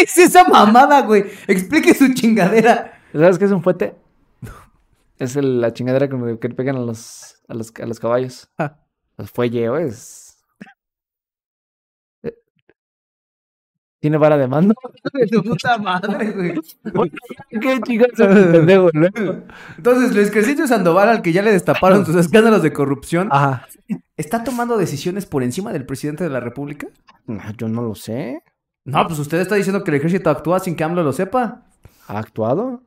[0.00, 1.24] es esa mamada, güey?
[1.46, 2.98] Explique su chingadera.
[3.12, 3.94] ¿Sabes qué es un fuete?
[5.18, 8.48] Es el- la chingadera con que le pegan a los, a los, a los caballos.
[8.56, 8.76] Ah.
[9.18, 10.25] El fuelleo es...
[14.00, 14.74] Tiene vara de mando.
[15.14, 16.54] De su puta madre, güey.
[17.60, 17.80] ¿Qué es
[18.12, 19.42] ese pendejo, luego?
[19.78, 23.66] Entonces, Luis Crescencio Sandoval, al que ya le destaparon sus escándalos de corrupción, Ajá.
[24.16, 26.88] ¿está tomando decisiones por encima del presidente de la República?
[27.26, 28.42] No, yo no lo sé.
[28.84, 31.62] No, pues usted está diciendo que el ejército actúa sin que AMLO lo sepa.
[32.06, 32.82] ¿Ha actuado?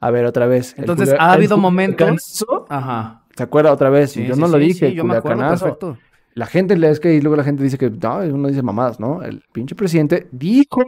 [0.00, 0.74] A ver, otra vez.
[0.76, 3.22] Entonces, ha habido momentos- Ajá.
[3.36, 4.12] ¿Se acuerda otra vez?
[4.12, 4.90] Sí, yo sí, no lo dije.
[4.90, 5.96] sí, yo me acuerdo perfecto.
[6.34, 8.98] La gente le es que y luego la gente dice que no, uno dice mamadas,
[8.98, 9.22] ¿no?
[9.22, 10.80] El pinche presidente dijo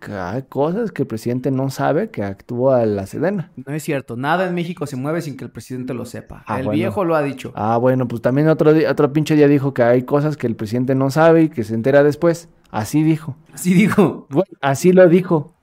[0.00, 3.52] que hay cosas que el presidente no sabe que actúa la Sedena.
[3.56, 4.16] No es cierto.
[4.16, 6.44] Nada en México se mueve sin que el presidente lo sepa.
[6.46, 6.76] Ah, el bueno.
[6.76, 7.52] viejo lo ha dicho.
[7.54, 10.94] Ah, bueno, pues también otro otro pinche día dijo que hay cosas que el presidente
[10.94, 12.48] no sabe y que se entera después.
[12.70, 13.36] Así dijo.
[13.52, 14.26] Así dijo.
[14.28, 15.54] Bueno, así lo dijo.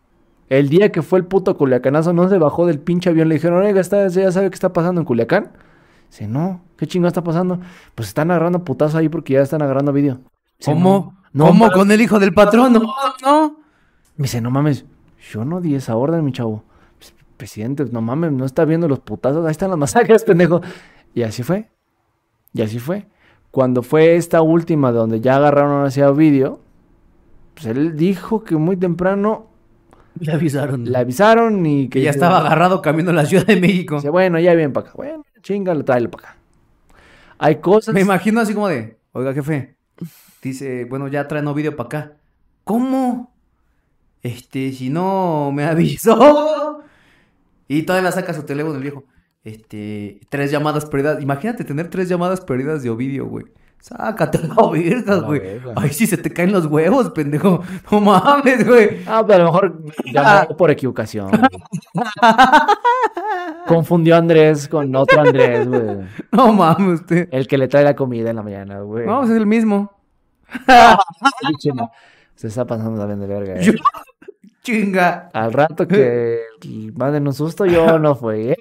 [0.49, 3.29] El día que fue el puto culiacanazo no se bajó del pinche avión.
[3.29, 5.51] Le dijeron, oiga, está, ya sabe qué está pasando en Culiacán.
[6.11, 7.59] Dice, no, ¿qué chingado está pasando?
[7.95, 9.93] Pues están agarrando putazo ahí porque ya están agarrando.
[9.93, 10.17] Dice,
[10.65, 11.15] ¿Cómo?
[11.31, 12.73] No, ¿Cómo con el hijo del patrón?
[12.73, 12.81] No,
[13.23, 13.55] no.
[14.17, 14.83] Me dice, no mames,
[15.31, 16.65] yo no di esa orden, mi chavo.
[16.99, 20.59] Pues, presidente, no mames, no está viendo los putazos, ahí están las masacres, pendejo.
[21.15, 21.69] Y así fue.
[22.53, 23.07] Y así fue.
[23.49, 26.59] Cuando fue esta última donde ya agarraron hacia vídeo,
[27.53, 29.47] pues él dijo que muy temprano
[30.19, 30.83] Le avisaron.
[30.83, 33.95] le avisaron y que Que ya estaba agarrado camino a la Ciudad de México.
[33.95, 34.95] Dice, bueno, ya vienen para acá.
[34.97, 36.37] Bueno, chingale, tráelo para acá.
[37.37, 37.93] Hay cosas.
[37.93, 39.75] Me imagino así como de, oiga, jefe.
[40.41, 42.17] Dice, bueno, ya traen un vídeo para acá.
[42.63, 43.33] ¿Cómo?
[44.21, 46.83] Este, si no me avisó.
[47.67, 49.05] Y todavía saca su teléfono el viejo.
[49.43, 51.21] Este, tres llamadas perdidas.
[51.21, 53.45] Imagínate tener tres llamadas perdidas de Ovidio, güey.
[53.81, 55.39] Sácate la verga, A la güey.
[55.39, 55.73] verga.
[55.75, 57.63] Ay, sí, se te caen los huevos, pendejo.
[57.91, 59.01] No mames, güey.
[59.07, 61.29] Ah, pero a lo mejor llamó por equivocación.
[61.31, 61.41] güey.
[63.67, 65.97] Confundió a Andrés con otro Andrés, güey.
[66.31, 67.27] No mames, usted.
[67.31, 69.05] El que le trae la comida en la mañana, güey.
[69.05, 69.91] Vamos, es el mismo.
[72.35, 73.63] Se está pasando también de verga, eh.
[73.63, 73.73] Yo-
[74.63, 75.29] Chinga.
[75.33, 76.41] Al rato que
[76.95, 78.57] manden un susto, yo no fui, ¿eh?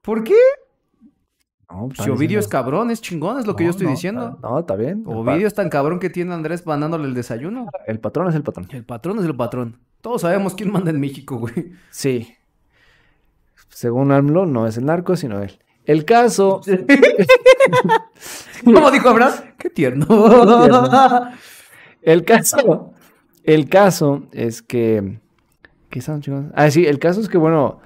[0.00, 0.34] ¿Por qué?
[1.72, 4.38] No, Si Ovidio es cabrón, es chingón, es lo que yo estoy diciendo.
[4.42, 5.04] No, está bien.
[5.06, 7.68] Ovidio es tan cabrón que tiene a Andrés mandándole el desayuno.
[7.86, 8.68] el patrón es el patrón.
[8.70, 9.78] El patrón es el patrón.
[10.02, 11.72] Todos sabemos quién manda en México, güey.
[11.90, 12.34] Sí.
[13.68, 15.58] Según AMLO, no es el narco, sino él.
[15.84, 16.60] El caso.
[18.64, 19.32] ¿Cómo dijo Abraham?
[19.58, 20.06] Qué tierno.
[20.06, 21.28] tierno.
[22.02, 22.92] El caso.
[23.44, 25.18] El caso es que.
[25.88, 26.22] ¿Qué están?
[26.54, 27.80] Ah, sí, el caso es que, bueno.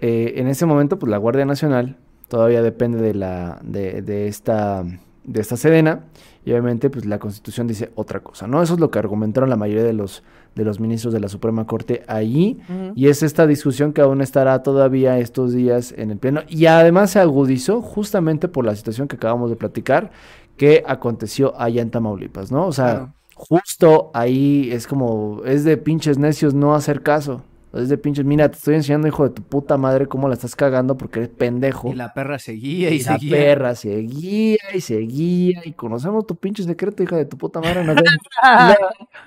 [0.00, 1.96] eh, en ese momento, pues la Guardia Nacional
[2.30, 3.60] todavía depende de la.
[3.62, 4.82] de, de esta.
[5.24, 6.04] de esta sedena.
[6.42, 8.62] Y obviamente, pues la constitución dice otra cosa, ¿no?
[8.62, 10.22] Eso es lo que argumentaron la mayoría de los,
[10.54, 12.58] de los ministros de la Suprema Corte allí.
[12.94, 16.40] Y es esta discusión que aún estará todavía estos días en el Pleno.
[16.48, 20.10] Y además se agudizó justamente por la situación que acabamos de platicar
[20.56, 22.66] que aconteció allá en Tamaulipas, ¿no?
[22.66, 23.12] O sea, Claro.
[23.34, 27.42] justo ahí es como, es de pinches necios no hacer caso.
[27.72, 30.56] Es de pinches, mira, te estoy enseñando, hijo de tu puta madre, cómo la estás
[30.56, 31.90] cagando porque eres pendejo.
[31.90, 33.30] Y la perra seguía y, Y la seguía.
[33.36, 37.84] perra seguía y seguía y conocemos tu pinche secreto, hija de tu puta madre.
[37.84, 38.16] No creas,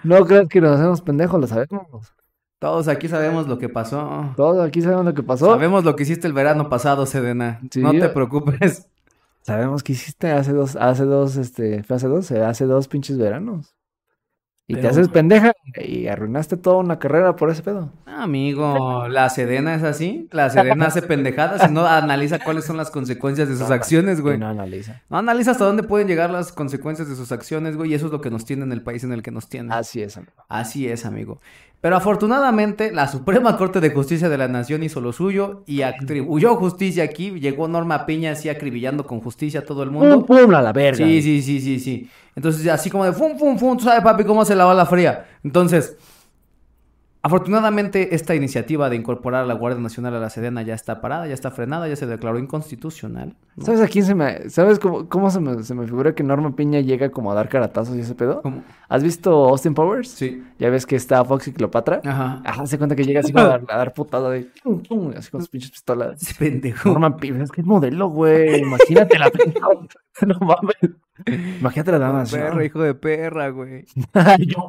[0.04, 2.14] no, no creas que nos hacemos pendejos, lo sabemos.
[2.60, 4.34] Todos aquí sabemos lo que pasó.
[4.36, 5.48] Todos aquí sabemos lo que pasó.
[5.48, 7.62] Sabemos lo que hiciste el verano pasado, Sedena.
[7.72, 7.82] Sí.
[7.82, 8.88] No te preocupes.
[9.42, 13.74] Sabemos que hiciste hace dos, hace dos, este, fue hace dos, hace dos pinches veranos.
[14.66, 17.92] Y te haces pendeja y arruinaste toda una carrera por ese pedo.
[18.06, 20.30] Amigo, la Sedena es así.
[20.32, 24.38] La Sedena hace pendejadas y no analiza cuáles son las consecuencias de sus acciones, güey.
[24.38, 25.02] No analiza.
[25.10, 27.92] No analiza hasta dónde pueden llegar las consecuencias de sus acciones, güey.
[27.92, 29.74] Y eso es lo que nos tiene en el país en el que nos tiene.
[29.74, 30.32] Así es, amigo.
[30.48, 31.42] Así es, amigo.
[31.84, 36.56] Pero afortunadamente, la Suprema Corte de Justicia de la Nación hizo lo suyo y atribuyó
[36.56, 37.32] justicia aquí.
[37.42, 40.26] Llegó Norma Piña así acribillando con justicia a todo el mundo.
[40.26, 41.06] Pum, pum, a la verga.
[41.06, 42.10] Sí, sí, sí, sí, sí.
[42.38, 45.26] Entonces, así como de fum, fum, fum, tú sabes, papi, cómo se lava la fría.
[45.44, 45.98] Entonces,
[47.24, 51.26] afortunadamente, esta iniciativa de incorporar a la Guardia Nacional a la Sedena ya está parada,
[51.26, 53.36] ya está frenada, ya se declaró inconstitucional.
[53.56, 53.66] ¿no?
[53.66, 56.56] ¿Sabes a quién se me, sabes cómo, cómo se me, se me figura que Norma
[56.56, 58.42] Piña llega como a dar caratazos y ese pedo?
[58.42, 58.64] ¿Cómo?
[58.90, 60.10] ¿Has visto Austin Powers?
[60.10, 60.44] Sí.
[60.60, 62.02] Ya ves que está Fox y Cleopatra.
[62.04, 62.42] Ajá.
[62.44, 64.52] Ajá, se cuenta que llega así como a dar, a dar putada de
[65.16, 66.34] así con sus pinches pistolas.
[66.38, 66.90] Pendejo.
[66.90, 68.60] Norma Piña, es que es modelo, güey.
[68.60, 69.32] Imagínate la
[70.28, 70.76] No mames.
[71.60, 72.36] Imagínate la dama así.
[72.36, 73.86] Perra, hijo de perra, güey.
[74.40, 74.68] Yo.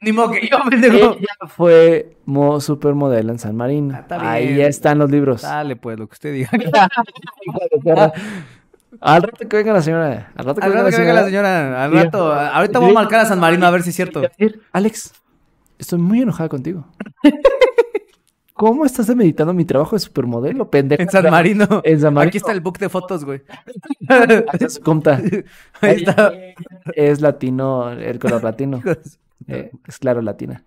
[0.00, 1.16] Ni modo que yo, pendejo.
[1.18, 3.94] Ella fue mo supermodelo en San Marino.
[3.94, 5.42] Ah, está Ahí ya están los libros.
[5.42, 6.50] Dale, pues, lo que usted diga.
[9.00, 10.32] Al rato que venga la señora.
[10.36, 11.84] Al rato que Al venga rato la que venga la señora.
[11.84, 14.22] al rato, ahorita voy a marcar a San Marino a ver si es cierto.
[14.72, 15.12] Alex,
[15.78, 16.86] estoy muy enojada contigo.
[18.62, 21.02] ¿Cómo estás demeditando mi trabajo de supermodelo, pendejo?
[21.02, 21.66] En San Marino.
[21.84, 22.28] En San Marino.
[22.28, 23.42] Aquí está el book de fotos, güey.
[24.68, 24.80] Su.
[25.80, 26.32] Ahí está.
[26.94, 28.80] Es latino, el color latino.
[29.48, 30.62] Eh, es claro, latina.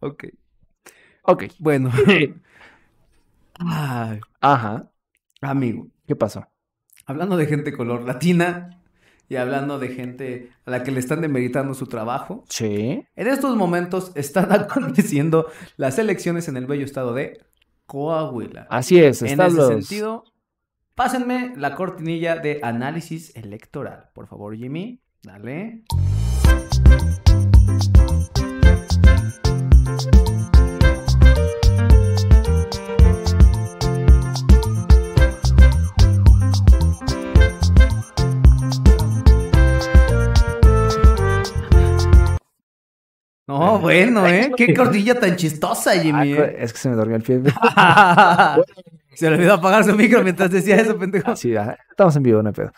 [0.00, 0.24] Ok.
[1.22, 1.44] Ok.
[1.58, 1.90] Bueno.
[3.58, 4.90] Ay, Ajá.
[5.40, 6.46] amigo, ¿Qué pasó?
[7.06, 8.77] hablando de gente color latina
[9.28, 13.04] y hablando de gente a la que le están demeritando su trabajo, Sí.
[13.16, 17.40] en estos momentos están aconteciendo las elecciones en el bello estado de
[17.86, 18.66] Coahuila.
[18.70, 19.22] Así es.
[19.22, 20.24] En ese los- sentido,
[20.94, 24.10] pásenme la cortinilla de análisis electoral.
[24.14, 25.84] Por favor, Jimmy, dale.
[43.58, 44.50] No, bueno, ¿eh?
[44.56, 46.32] Qué cortinilla tan chistosa, Ah, Jimmy.
[46.34, 46.56] ¿eh?
[46.58, 47.42] es que se me durmió el pie.
[49.14, 51.34] Se le olvidó apagar su micro mientras decía eso, pendejo.
[51.34, 52.70] Sí, ajá, estamos en vivo, no hay pedo.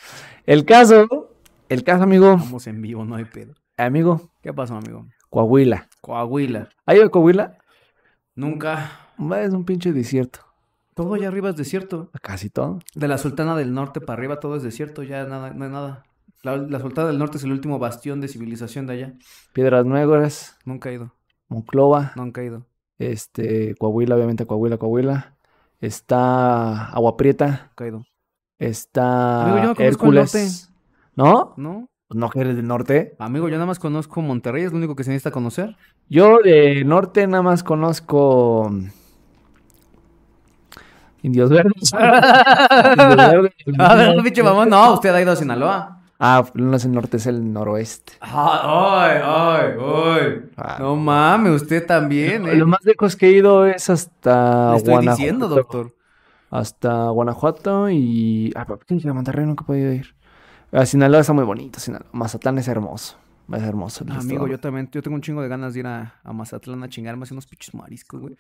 [0.47, 1.35] El caso,
[1.69, 3.53] el caso, amigo, Vamos en vivo, no hay pedo.
[3.77, 5.07] amigo, ¿Qué pasó, amigo?
[5.29, 5.89] Coahuila.
[6.01, 6.69] Coahuila.
[6.87, 7.59] ¿Ha ido a Coahuila?
[8.35, 8.91] Nunca.
[9.37, 10.41] Es un pinche desierto.
[10.95, 12.11] Todo allá arriba es desierto.
[12.23, 12.79] Casi todo.
[12.95, 16.05] De la Sultana del Norte para arriba todo es desierto, ya nada, no hay nada.
[16.43, 19.13] La, la Sultana del Norte es el último bastión de civilización de allá.
[19.53, 21.15] Piedras Negras, Nunca he ido,
[21.49, 22.67] Monclova, nunca he ido.
[22.99, 25.35] este, Coahuila, obviamente Coahuila, Coahuila.
[25.81, 28.05] Está Agua Prieta, Nunca he ido.
[28.59, 30.73] está Amigo, yo no conozco el Hércules.
[31.17, 31.55] ¿No?
[31.57, 31.89] ¿No?
[32.11, 33.15] No que eres del norte.
[33.19, 35.77] Amigo, yo nada más conozco Monterrey, es lo único que se necesita conocer.
[36.09, 38.71] Yo de norte nada más conozco
[41.23, 41.93] Indios Verdes.
[41.93, 43.53] Indios Verdes.
[43.79, 46.00] A ver, pinche mamón, no, usted ha ido a Sinaloa.
[46.23, 48.13] Ah, no es el norte, es el noroeste.
[48.21, 50.51] Ay, ay, ay.
[50.57, 50.77] Ah.
[50.79, 52.55] No mames, usted también, eh.
[52.57, 55.17] Lo más lejos que he ido es hasta Le estoy Guanajuato.
[55.17, 55.95] diciendo, doctor.
[56.51, 58.53] Hasta Guanajuato y...
[58.55, 60.15] Ah, ¿por qué a Monterrey nunca he podido ir?
[60.73, 62.09] A Sinaloa está muy bonito, Sinaloa.
[62.13, 63.17] Mazatlán es hermoso.
[63.53, 64.05] Es hermoso.
[64.05, 66.33] el Ah, Amigo, yo también, yo tengo un chingo de ganas de ir a, a
[66.33, 68.37] Mazatlán a chingarme así unos pinches mariscos, güey.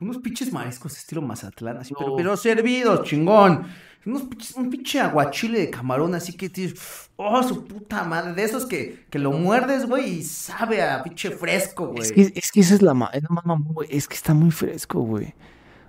[0.00, 3.66] Unos pinches mariscos estilo Mazatlán, así, pero, pero servidos, chingón.
[4.06, 8.44] Unos pinches, un pinche aguachile de camarón, así que tienes, oh, su puta madre, de
[8.44, 12.02] esos que, que lo muerdes, güey, y sabe a pinche fresco, güey.
[12.02, 13.88] Es que, es que esa es la, es la más mamón, güey.
[13.90, 15.34] Es que está muy fresco, güey.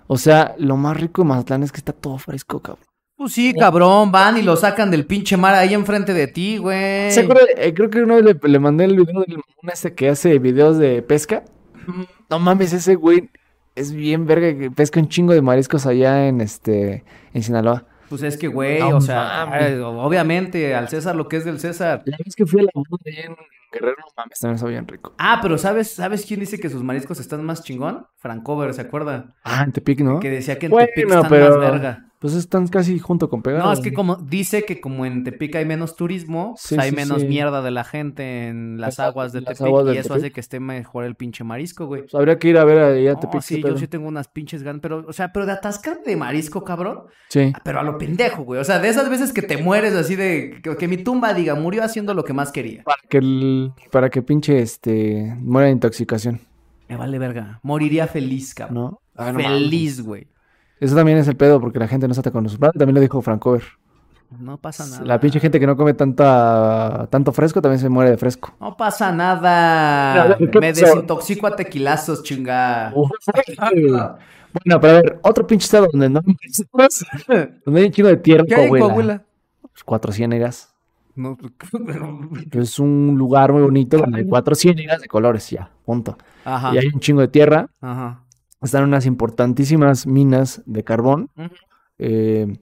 [0.08, 2.84] O sea, lo más rico de Mazatlán es que está todo fresco, cabrón.
[3.16, 7.12] Pues sí, cabrón, van y lo sacan del pinche mar ahí enfrente de ti, güey.
[7.12, 7.42] ¿Se acuerda?
[7.56, 10.36] Eh, creo que una vez le, le mandé el video del mamón este que hace
[10.40, 11.44] videos de pesca.
[12.28, 13.30] No mames, ese güey
[13.80, 17.04] es bien verga que pesca un chingo de mariscos allá en este
[17.34, 17.86] en Sinaloa.
[18.08, 19.70] Pues es que, güey, No o sea, mames.
[19.72, 22.02] eh, obviamente, al César lo que es del César.
[22.06, 23.36] La vez que fui a la boda allá en
[23.72, 25.14] Guerrero, no mames, también está bien rico.
[25.16, 28.06] Ah, pero ¿sabes, ¿sabes quién dice que sus mariscos están más chingón?
[28.16, 29.36] Francover, ¿se acuerda?
[29.44, 30.18] Ah, en Tepic, ¿no?
[30.18, 32.09] Que decía que en Bueno, Tepic están pero- más verga.
[32.20, 33.64] Pues están casi junto con pegados.
[33.64, 36.96] No, es que como dice que como en Tepic hay menos turismo, pues hay sí,
[36.96, 37.26] menos sí.
[37.28, 40.16] mierda de la gente en las aguas de las Tepic aguas y eso Tepic.
[40.18, 42.02] hace que esté mejor el pinche marisco, güey.
[42.02, 43.40] Pues habría que ir a ver allá a No, Tepic.
[43.40, 46.62] sí, yo sí tengo unas pinches ganas, pero, o sea, pero de atascar de marisco,
[46.62, 47.54] cabrón, Sí.
[47.64, 48.60] pero a lo pendejo, güey.
[48.60, 51.54] O sea, de esas veces que te mueres así de, que, que mi tumba diga,
[51.54, 52.82] murió haciendo lo que más quería.
[52.82, 56.40] Para que el, para que pinche este muera de intoxicación,
[56.86, 57.60] Me vale verga.
[57.62, 58.74] Moriría feliz, cabrón.
[58.74, 59.00] ¿no?
[59.16, 60.26] Ah, no feliz, güey.
[60.80, 62.78] Eso también es el pedo porque la gente no está con sus padres.
[62.78, 63.62] También lo dijo Francover.
[64.38, 65.04] No pasa nada.
[65.04, 68.54] La pinche gente que no come tanta, tanto fresco también se muere de fresco.
[68.60, 70.36] No pasa nada.
[70.38, 72.92] ¿Qué Me desintoxico a tequilazos, chinga.
[72.94, 76.20] bueno, pero a ver, otro pinche estado donde no
[77.64, 78.86] donde hay un chingo de tierra ¿Qué hay en Coahuila.
[78.88, 79.24] Coahuila?
[79.62, 80.74] Pues Cuatro ciénegas.
[81.16, 81.36] No,
[81.86, 82.20] pero-
[82.52, 86.16] Es un lugar muy bonito donde hay cuatro ciénegas de colores, ya, punto.
[86.44, 86.72] Ajá.
[86.74, 87.68] Y hay un chingo de tierra.
[87.80, 88.22] Ajá.
[88.62, 91.30] Están unas importantísimas minas de carbón.
[91.98, 92.58] Eh,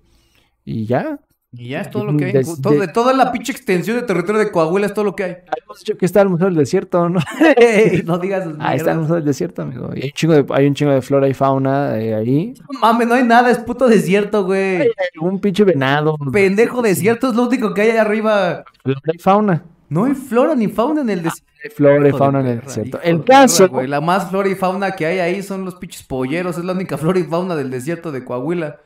[0.64, 1.18] y ya.
[1.50, 2.32] Y ya es todo lo que hay.
[2.60, 5.24] Todo- de- de toda la pinche extensión de territorio de Coahuila es todo lo que
[5.24, 5.30] hay.
[5.32, 7.20] Habíamos dicho que está el Museo del Desierto, ¿no?
[8.04, 8.96] no digas Ahí está el mierdas.
[8.98, 9.90] Museo del Desierto, amigo.
[9.96, 12.52] Y hay un chingo de, hay un chingo de flora y fauna eh, ahí.
[12.70, 14.82] No mames, no hay nada, es puto desierto, güey.
[14.82, 14.88] Hay
[15.20, 16.16] un pinche venado.
[16.32, 18.64] Pendejo desierto es lo único que hay allá arriba.
[18.82, 19.64] Flora y fauna.
[19.88, 21.52] No hay flora ni fauna en el desierto.
[21.64, 23.00] Hay flora y fauna en el desierto.
[23.02, 23.68] El caso.
[23.68, 26.58] güey, la más flora y fauna que hay ahí son los pinches polleros.
[26.58, 28.80] Es la única flora y fauna del desierto de Coahuila.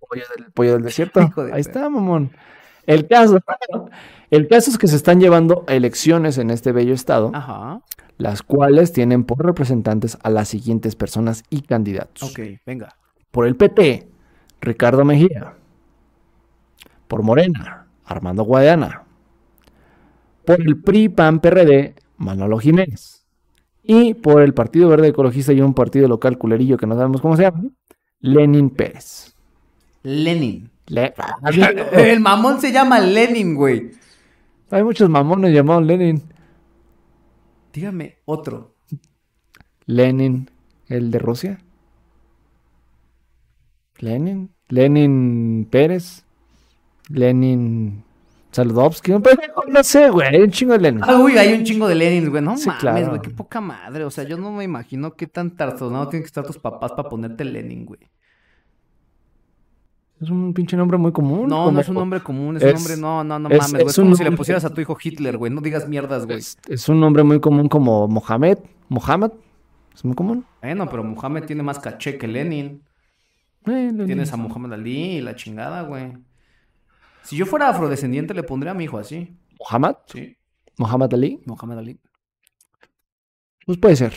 [0.00, 1.20] Pollo del, pollo del desierto.
[1.20, 2.30] De Ahí está, mamón.
[2.86, 3.38] El caso.
[4.30, 7.80] El caso es que se están llevando elecciones en este bello estado, Ajá.
[8.18, 12.30] las cuales tienen por representantes a las siguientes personas y candidatos.
[12.30, 12.94] Ok, venga.
[13.30, 14.08] Por el PT,
[14.60, 15.54] Ricardo Mejía.
[17.08, 19.02] Por Morena, Armando Guadiana.
[20.48, 23.26] Por el PRI, PAN, PRD, Manolo Jiménez.
[23.82, 27.36] Y por el Partido Verde Ecologista y un partido local culerillo que no sabemos cómo
[27.36, 27.64] se llama,
[28.20, 29.34] Lenin Pérez.
[30.02, 30.70] Lenin.
[30.86, 31.12] Le-
[31.92, 33.90] El mamón se llama Lenin, güey.
[34.70, 36.22] Hay muchos mamones llamados Lenin.
[37.74, 38.74] Dígame otro.
[39.84, 40.50] Lenin,
[40.88, 41.58] el de Rusia.
[43.98, 46.24] Lenin, Lenin Pérez,
[47.10, 48.02] Lenin
[48.58, 51.00] Saludowski, no, sé, güey, hay un chingo de Lenin.
[51.04, 52.42] Ah, uy, hay un chingo de Lenin, güey.
[52.42, 53.08] No Sí, mames, claro.
[53.10, 53.20] güey.
[53.22, 54.04] Qué poca madre.
[54.04, 57.08] O sea, yo no me imagino qué tan tarzonado tienen que estar tus papás para
[57.08, 58.00] ponerte Lenin, güey.
[60.20, 61.48] Es un pinche nombre muy común.
[61.48, 62.56] No, no es un nombre común.
[62.56, 63.86] Es, Es- un nombre, no, no, no es- mames, güey.
[63.86, 65.52] es como si le pusieras a tu hijo Hitler, güey.
[65.52, 66.38] No digas mierdas, güey.
[66.38, 68.58] Es, es un nombre muy común como Mohamed.
[68.88, 69.30] Mohamed.
[69.94, 70.44] Es muy común.
[70.60, 72.82] Bueno, pero Mohamed tiene más caché que Lenin.
[73.66, 74.06] Eh, Lenin.
[74.06, 76.12] Tienes a Mohamed Ali y la chingada, güey.
[77.28, 79.36] Si yo fuera afrodescendiente, le pondría a mi hijo así.
[79.60, 79.96] Mohamed.
[80.06, 80.36] Sí.
[80.78, 81.42] Mohamed Ali.
[81.46, 82.00] Mohamed Ali.
[83.66, 84.14] Pues puede ser.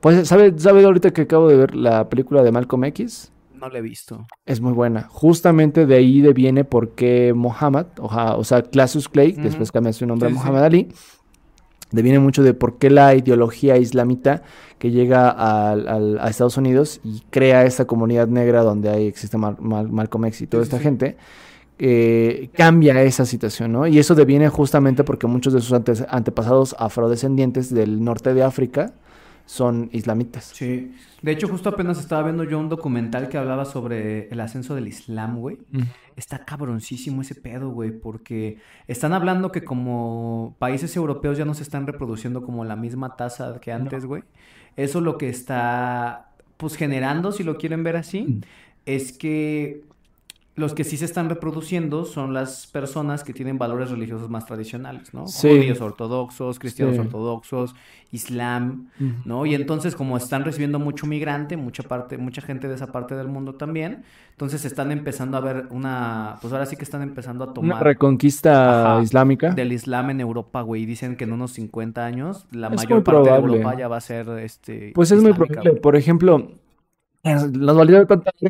[0.00, 3.32] Pues, ¿sabe, ¿sabe ahorita que acabo de ver la película de Malcolm X?
[3.54, 4.26] No lo he visto.
[4.44, 5.02] Es muy buena.
[5.08, 10.28] Justamente de ahí deviene porque Mohammed, oja- o sea, Classius Clay, después cambia su nombre
[10.28, 10.42] Sí, a sí.
[10.44, 10.88] Muhammad Ali,
[11.92, 14.42] deviene mucho de por qué la ideología islamita
[14.78, 19.38] que llega al- al- a Estados Unidos y crea esta comunidad negra donde ahí existe
[19.38, 20.82] Mal- Mal- Malcolm X y toda Sí, sí, esta sí.
[20.84, 21.16] gente,
[21.78, 23.86] eh, cambia esa situación, ¿no?
[23.86, 28.92] Y eso deviene justamente porque muchos de sus antes- antepasados afrodescendientes del norte de África
[29.46, 30.50] son islamitas.
[30.54, 30.94] Sí.
[31.20, 34.86] De hecho, justo apenas estaba viendo yo un documental que hablaba sobre el ascenso del
[34.88, 35.58] Islam, güey.
[36.16, 41.62] Está cabroncísimo ese pedo, güey, porque están hablando que como países europeos ya no se
[41.64, 44.22] están reproduciendo como la misma tasa que antes, güey.
[44.76, 48.40] Eso lo que está, pues, generando, si lo quieren ver así, Mm.
[48.86, 49.82] es que
[50.54, 55.14] los que sí se están reproduciendo son las personas que tienen valores religiosos más tradicionales,
[55.14, 55.26] ¿no?
[55.26, 55.48] Sí.
[55.48, 57.00] Judíos ortodoxos, cristianos Sí.
[57.00, 57.74] ortodoxos,
[58.10, 58.88] islam,
[59.24, 59.46] ¿no?
[59.46, 63.28] Y entonces como están recibiendo mucho migrante, mucha parte, mucha gente de esa parte del
[63.28, 67.46] mundo también, entonces están empezando a ver una, pues ahora sí que están empezando a
[67.46, 69.02] Una tomar reconquista Ajá.
[69.02, 69.50] islámica.
[69.54, 70.82] del Islam en Europa, güey.
[70.82, 73.56] y Dicen que en unos 50 años la Es mayor parte de probable.
[73.56, 75.70] Europa ya va a ser este Pues es muy probable.
[75.70, 75.80] güey.
[75.80, 76.50] Por ejemplo,
[77.24, 78.34] nos valió contar.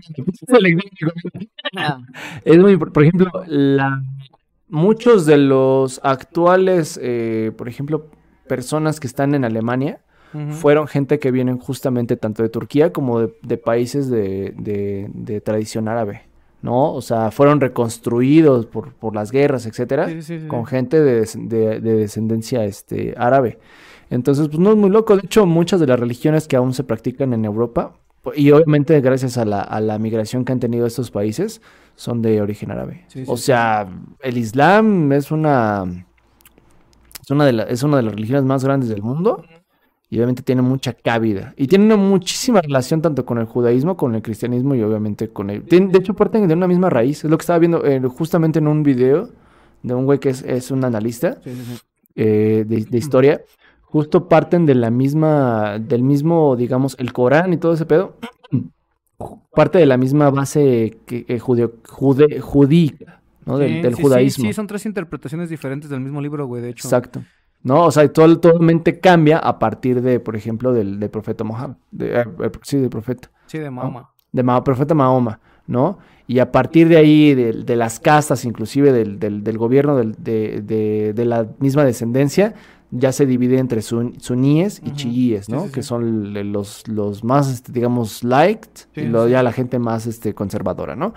[2.45, 4.03] Es muy, por ejemplo, la,
[4.69, 8.07] muchos de los actuales, eh, por ejemplo,
[8.47, 10.01] personas que están en Alemania,
[10.51, 15.43] fueron gente que vienen justamente tanto de Turquía como de, de países de, de- de
[15.43, 16.23] tradición árabe,
[16.63, 16.95] ¿no?
[16.95, 20.47] O sea, fueron reconstruidos por, por las guerras, etcétera, Sí, sí, sí, sí.
[20.49, 23.59] con gente de, de- de descendencia este, árabe.
[24.09, 25.17] Entonces, pues no es muy loco.
[25.19, 27.93] De hecho, muchas de las religiones que aún se practican en Europa,
[28.37, 31.61] y obviamente gracias a la, a la migración que han tenido estos países,
[31.97, 33.05] son de origen árabe.
[33.09, 33.45] Sí, o sí.
[33.45, 33.89] sea,
[34.21, 35.85] el Islam es una,
[37.23, 39.45] es una de la- es una de las religiones más grandes del mundo
[40.11, 41.55] y obviamente tiene mucha cabida.
[41.57, 45.51] Y tiene una muchísima relación tanto con el judaísmo, con el cristianismo y obviamente con
[45.51, 45.65] el...
[45.65, 47.25] de hecho, parten de una misma raíz.
[47.25, 49.31] Es lo que estaba viendo eh, justamente en un video
[49.83, 51.81] de un güey que es, es un analista Sí, sí, sí.
[52.17, 53.41] eh, de, de historia.
[53.93, 58.15] Justo parten de la misma, del mismo, digamos, el Corán y todo ese pedo.
[59.55, 63.59] Parte de la misma base que, eh, judeo- jude- judíca, ¿no?
[63.59, 64.45] Del, Sí, del sí, sí, judaísmo.
[64.47, 66.89] Sí, son tres interpretaciones diferentes del mismo libro, güey, de hecho.
[66.89, 67.23] Exacto.
[67.63, 67.85] ¿No?
[67.85, 71.77] O sea, todo, totalmente cambia a partir de, por ejemplo, del, del profeta Mohammed.
[71.93, 73.31] De- eh, eh, sí, del profeta.
[73.47, 74.11] Sí, de Mahoma.
[74.33, 75.39] De Ma- profeta Mahoma,
[75.69, 75.99] ¿no?
[76.27, 80.17] Y a partir de ahí, de, de las castas, inclusive del, del- del gobierno del-
[80.19, 82.55] de, de- de la misma descendencia,
[82.95, 84.97] ya se divide entre sun- suníes y Ujú.
[84.97, 85.65] chiíes, Sí, ¿no?
[85.67, 85.89] sí, que sí.
[85.89, 89.33] son los, los más, este, digamos, liked Sí, y luego sí.
[89.33, 91.15] ya la gente más este, conservadora, ¿no?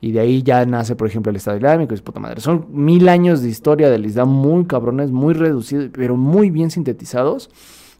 [0.00, 2.40] Y de ahí ya nace, por ejemplo, el Estado Islámico y su puta madre.
[2.40, 7.50] Son mil años de historia del Islam muy cabrones, muy reducidos, pero muy bien sintetizados,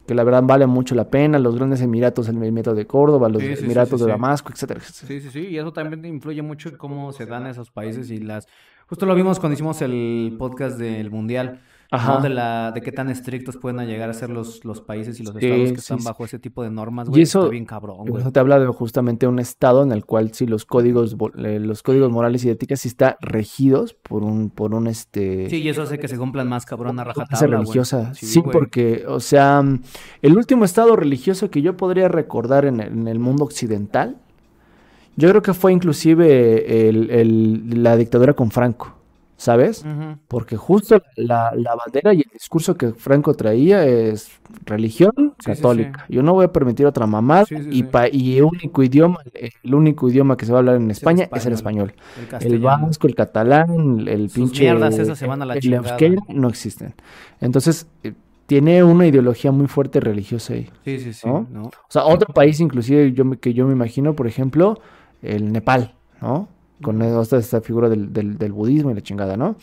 [0.06, 1.38] que la verdad vale mucho la pena.
[1.38, 4.10] Los grandes emiratos, el Emirato de Córdoba, los Sí, sí, sí, Emiratos sí, de sí.
[4.10, 5.06] Damasco, etcétera, etcétera.
[5.08, 8.18] Sí, sí, sí, y eso también influye mucho en cómo se dan esos países y
[8.18, 8.46] las...
[8.86, 11.60] Justo lo vimos cuando hicimos el podcast del Mundial,
[11.90, 12.14] Ajá.
[12.16, 12.20] ¿no?
[12.20, 15.32] De la, de qué tan estrictos pueden llegar a ser los, los países y los
[15.34, 16.04] Sí, estados que sí, están sí.
[16.04, 17.22] bajo ese tipo de normas, Y güey.
[17.22, 18.20] eso- Está bien cabrón, güey.
[18.20, 21.82] Eso te habla de justamente un estado en el cual sí los códigos, eh, los
[21.82, 25.82] códigos morales y éticas sí están regidos por un, por un este Sí, y eso
[25.82, 27.58] hace que se cumplan más cabrón a rajatabla, güey.
[27.60, 28.12] religiosa.
[28.14, 28.52] Sí, güey.
[28.52, 29.62] porque, o sea,
[30.20, 34.18] el último estado religioso que yo podría recordar en el, en el mundo occidental,
[35.16, 38.97] yo creo que fue inclusive el- el- la dictadura con Franco,
[39.38, 39.86] ¿sabes?
[40.28, 44.30] Porque justo la, la bandera y el discurso que Franco traía es
[44.66, 46.04] religión sí, católica.
[46.10, 49.20] Yo no voy a permitir otra mamada y, pa- y el único idioma,
[49.62, 51.94] el único idioma que se va a hablar en España es el español.
[52.16, 52.62] El El castellano.
[52.86, 56.94] vasco, el catalán, el pinche mierdas esas se van a la el euskera no existen.
[57.40, 58.12] Entonces, eh,
[58.46, 60.68] tiene una ideología muy fuerte religiosa ahí.
[60.84, 61.46] Sí, sí, sí, ¿no?
[61.50, 61.62] ¿no?
[61.66, 64.80] O sea, otro país inclusive yo me- que yo me imagino, por ejemplo,
[65.22, 66.48] el Nepal, ¿no?
[66.82, 69.56] Con esta, esta figura del, del- del budismo y la chingada, ¿no?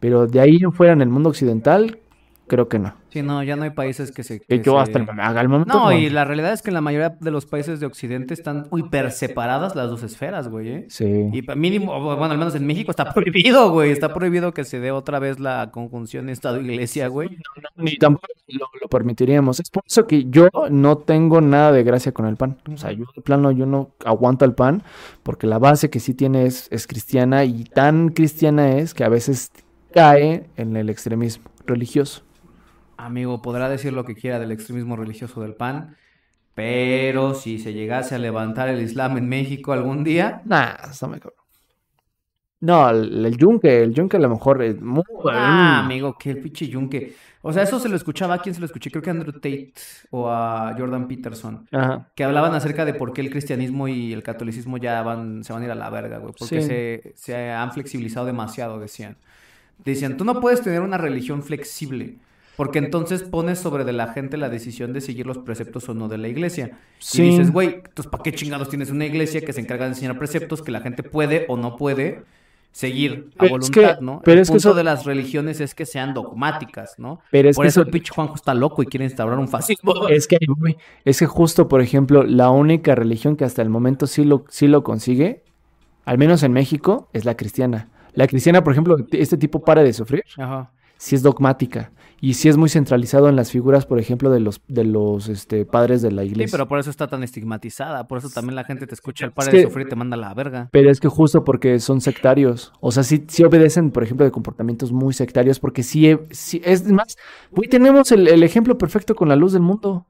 [0.00, 1.98] Pero de ahí en fuera en el mundo occidental,
[2.46, 2.94] creo que no.
[3.10, 4.40] Sí, no, ya no hay países que se...
[4.40, 5.72] Que que yo se- hasta el, haga el momento.
[5.72, 5.92] No, no.
[5.92, 9.12] y la realidad es que en la mayoría de los países de Occidente están hiper
[9.12, 10.86] separadas las dos esferas, güey, ¿eh?
[10.88, 11.04] Sí.
[11.32, 13.92] Y mínimo, bueno, al menos en México está prohibido, güey.
[13.92, 17.38] Está prohibido que se dé otra vez la conjunción Estado-Iglesia, güey.
[17.76, 19.60] Ni tampoco lo, lo permitiríamos.
[19.60, 22.58] Es por eso que yo no tengo nada de gracia con el pan.
[22.72, 24.82] O sea, yo de plano yo no aguanto el pan
[25.22, 29.08] porque la base que sí tiene es, es cristiana y tan cristiana es que a
[29.08, 29.52] veces
[29.92, 32.22] cae en el extremismo religioso.
[32.96, 35.96] Amigo, podrá decir lo que quiera del extremismo religioso del PAN,
[36.54, 40.42] pero si se llegase a levantar el Islam en México algún día...
[40.44, 41.38] Nah, está muy cabrón.
[42.60, 45.02] No, el, el yunque, el yunque a lo mejor es muy...
[45.30, 47.14] Ah, amigo, el pinche yunque.
[47.42, 48.90] O sea, eso se lo escuchaba, ¿a quién se lo escuché?
[48.90, 49.74] Creo que a Andrew Tate
[50.10, 51.66] o a Jordan Peterson.
[51.72, 52.08] Ajá.
[52.14, 55.60] que hablaban acerca de por qué el cristianismo y el catolicismo ya van, se van
[55.60, 56.66] a ir a la verga, güey, porque Sí.
[56.66, 59.18] se, se han flexibilizado demasiado, decían.
[59.84, 62.16] Decían, tú no puedes tener una religión flexible,
[62.56, 66.08] porque entonces pones sobre de la gente la decisión de seguir los preceptos o no
[66.08, 66.78] de la iglesia.
[66.98, 67.22] Sí.
[67.22, 70.18] Y dices, güey, entonces ¿para qué chingados tienes una iglesia que se encarga de enseñar
[70.18, 72.22] preceptos que la gente puede o no puede
[72.72, 74.20] seguir a Pero es voluntad, que- ¿no?
[74.24, 77.20] pero el es que punto eso- de las religiones es que sean dogmáticas, ¿no?
[77.30, 79.48] Pero es Por que eso eso- el pinche Juanjo está loco y quiere instaurar un
[79.48, 79.92] fascismo.
[80.10, 80.38] Es que,
[81.04, 84.66] es que justo, por ejemplo, la única religión que hasta el momento sí lo, sí
[84.66, 85.44] lo consigue,
[86.04, 87.88] al menos en México, es la cristiana.
[88.12, 90.70] La cristiana, por ejemplo, este tipo para de sufrir, Ajá.
[90.96, 91.92] sí es dogmática
[92.28, 95.64] y sí es muy centralizado en las figuras, por ejemplo, de los, de los este,
[95.66, 96.56] padres de la Sí, iglesia.
[96.56, 98.06] pero por eso está tan estigmatizada.
[98.06, 99.96] Por eso también la gente te escucha el Es padre que- de sufrir y te
[99.96, 100.68] manda a la verga.
[100.72, 102.72] Pero es que justo porque son sectarios.
[102.80, 105.60] O sea, sí, sí obedecen, por ejemplo, de comportamientos muy sectarios.
[105.60, 107.16] Porque sí, he- sí- es más,
[107.50, 110.06] güey, tenemos el, el ejemplo perfecto con la luz del mundo.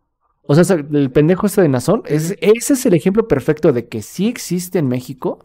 [0.46, 4.02] O sea, el pendejo este de Nazón, es, ese es el ejemplo perfecto de que
[4.02, 5.38] sí existe en México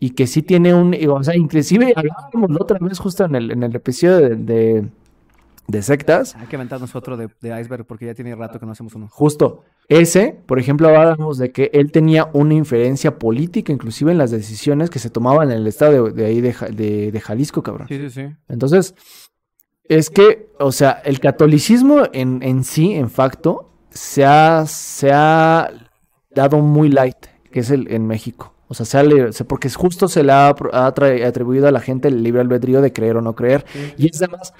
[0.00, 0.94] y que sí tiene un.
[1.08, 4.88] O sea, inclusive hablábamos la otra vez justo en el, en el episodio de, de,
[5.68, 6.34] de sectas.
[6.34, 9.08] Hay que aventarnos otro de, de iceberg porque ya tiene rato que no hacemos uno.
[9.10, 9.64] Justo.
[9.88, 14.90] Ese, por ejemplo, hablábamos de que él tenía una inferencia política, inclusive en las decisiones
[14.90, 17.86] que se tomaban en el estado de, de ahí de, de- de Jalisco, cabrón.
[17.88, 18.26] Sí, sí, sí.
[18.48, 18.94] Entonces,
[19.84, 25.70] es que, o sea, el catolicismo en, en sí, en facto, se ha, se ha
[26.30, 27.16] dado muy light,
[27.50, 28.54] que es el en México.
[28.70, 32.08] O sea, se ha le- se- porque justo se le ha, atribuido a la gente
[32.08, 33.64] el libre albedrío de creer o no creer.
[33.96, 34.52] Y es además,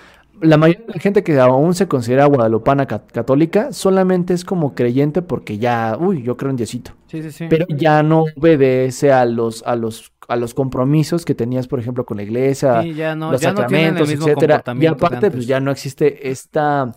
[0.42, 4.74] la mayoría de la gente que aún se considera guadalupana ca- católica solamente es como
[4.74, 6.92] creyente porque ya, uy, yo creo en Diosito.
[7.08, 7.46] Sí, sí, sí.
[7.48, 12.04] Pero ya no obedece a los, a los, a los compromisos que tenías, por ejemplo,
[12.04, 14.64] con la iglesia, Sí, ya no, los ya no tienen el sacramentos, mismo etcétera.
[14.78, 16.92] Y aparte, pues ya no existe esta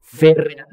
[0.00, 0.66] férrea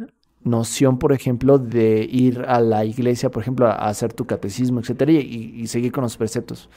[0.44, 4.80] noción, por ejemplo, de ir a la iglesia, por ejemplo, a, a hacer tu catecismo,
[4.80, 6.70] etcétera, y, y seguir con los preceptos.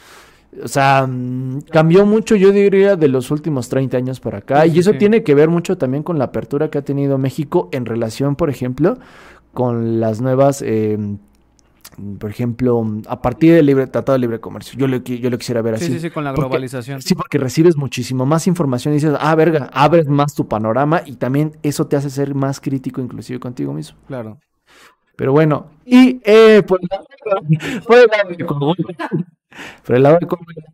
[0.62, 4.62] O sea, mm, cambió mucho, yo diría, de los últimos 30 años para acá.
[4.64, 4.98] Sí, y eso sí.
[4.98, 8.50] tiene que ver mucho también con la apertura que ha tenido México en relación, por
[8.50, 8.98] ejemplo,
[9.54, 10.98] con las nuevas, eh,
[12.18, 14.78] por ejemplo, a partir del libre, Tratado de Libre Comercio.
[14.78, 15.92] Yo lo, yo lo quisiera ver Sí, así.
[15.94, 17.00] sí, sí, con la Porque- globalización.
[17.02, 21.16] Sí, porque recibes muchísimo más información y dices, ah, verga, abres más tu panorama y
[21.16, 23.98] también eso te hace ser más crítico inclusive contigo mismo.
[24.08, 24.38] Claro.
[25.16, 28.74] Pero bueno, y eh, el lado,
[29.86, 30.26] por el lado de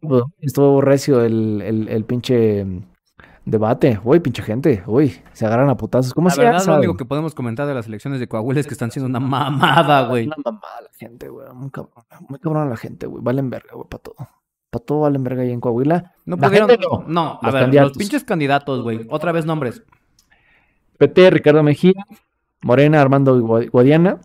[0.02, 2.82] pues, estuvo recio el, el, el pinche mm,
[3.44, 4.00] debate.
[4.04, 6.12] Uy, pinche gente, uy, se agarran a putazos.
[6.14, 8.66] ¿Cómo La se verdad, lo único que podemos comentar de las elecciones de Coahuila es
[8.66, 10.26] que están siendo una mamada, güey.
[10.26, 13.88] Una mamada la gente, güey, muy cabrón, muy cabrón la gente, güey, valen verga, güey,
[13.88, 14.16] para todo.
[14.68, 16.12] Para todo valen verga ahí en Coahuila.
[16.26, 16.68] No La pudieron.
[16.68, 17.90] gente no, No, a los ver, candidatos.
[17.92, 19.06] los pinches candidatos, güey.
[19.10, 19.82] Otra vez nombres.
[20.98, 21.94] PT, Ricardo Mejía,
[22.62, 24.18] Morena, Armando Gua- Guadiana,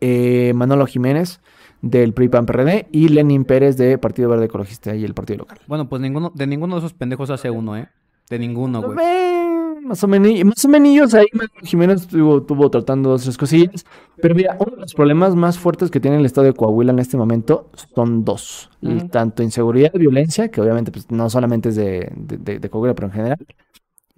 [0.00, 1.40] eh, Manolo Jiménez
[1.82, 5.58] del PRI PAN PRD y Lenin Pérez de Partido Verde Ecologista y el Partido Local.
[5.66, 7.88] Bueno, pues ninguno, de ninguno de esos pendejos hace uno, ¿eh?
[8.30, 8.96] De ninguno, güey.
[9.04, 11.26] Eh, más o menos, más o menos ahí
[11.64, 13.84] Jiménez tuvo, tuvo tratando dos tres cosillas.
[14.22, 17.00] Pero mira, uno de los problemas más fuertes que tiene el estado de Coahuila en
[17.00, 18.70] este momento son dos.
[19.10, 23.08] Tanto inseguridad violencia, que obviamente pues, no solamente es de, de- de- de Coahuila, pero
[23.08, 23.46] en general.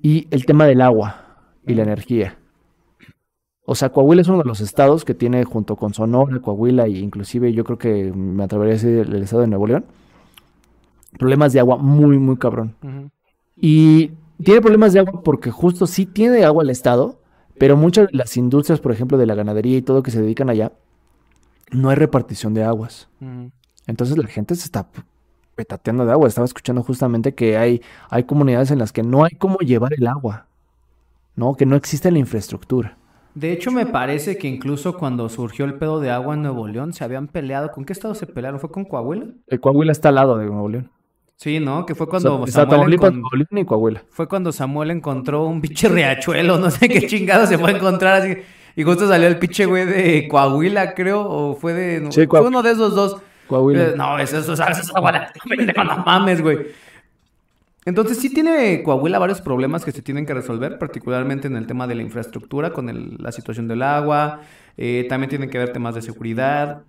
[0.01, 2.39] Y el tema del agua y la energía.
[3.67, 6.99] O sea, Coahuila es uno de los estados que tiene junto con Sonora, Coahuila e
[6.99, 9.87] inclusive yo creo que me atrevería a decir el estado de Nuevo León,
[11.19, 12.75] problemas de agua muy, muy cabrón.
[13.57, 14.11] Y
[14.43, 17.19] tiene problemas de agua porque justo sí tiene agua el estado,
[17.59, 20.51] pero muchas de las industrias, por ejemplo, de la ganadería y todo que se dedican
[20.51, 20.73] allá,
[21.71, 23.09] no hay repartición de aguas.
[23.87, 24.89] Entonces la gente se está
[25.55, 26.29] petateando de agua.
[26.29, 30.07] Estaba escuchando justamente que hay, hay comunidades en las que no hay cómo llevar el
[30.07, 30.47] agua,
[31.37, 31.55] ¿no?
[31.55, 32.99] Que no existe la infraestructura.
[33.35, 36.93] De hecho, me parece que incluso cuando surgió el pedo de agua en Nuevo León,
[36.93, 37.73] se habían peleado.
[37.73, 38.61] ¿Con qué estado se pelearon?
[38.61, 39.27] ¿Fue con Coahuila?
[39.49, 40.91] El Coahuila está al lado de Nuevo León.
[41.37, 41.85] Sí, ¿no?
[41.85, 44.03] Que fue O cuando sea, está Samuel, y Coahuila.
[44.11, 48.23] fue cuando Samuel encontró un pinche riachuelo, no sé qué chingado se fue a encontrar
[48.23, 48.37] así.
[48.77, 51.99] Y justo salió el pinche güey de Coahuila, creo, o fue de...
[52.13, 52.49] Sí, fue Coahuila.
[52.49, 53.17] uno de esos dos.
[53.49, 53.83] Coahuila.
[53.83, 56.59] Eh, No, eso, eso, eso es agua de- pendejo, no mames, güey.
[57.87, 61.87] Entonces sí tiene Coahuila varios problemas que se tienen que resolver, particularmente en el tema
[61.87, 64.41] de la infraestructura, con el- la situación del agua,
[64.77, 66.83] eh, también tienen que ver temas de seguridad.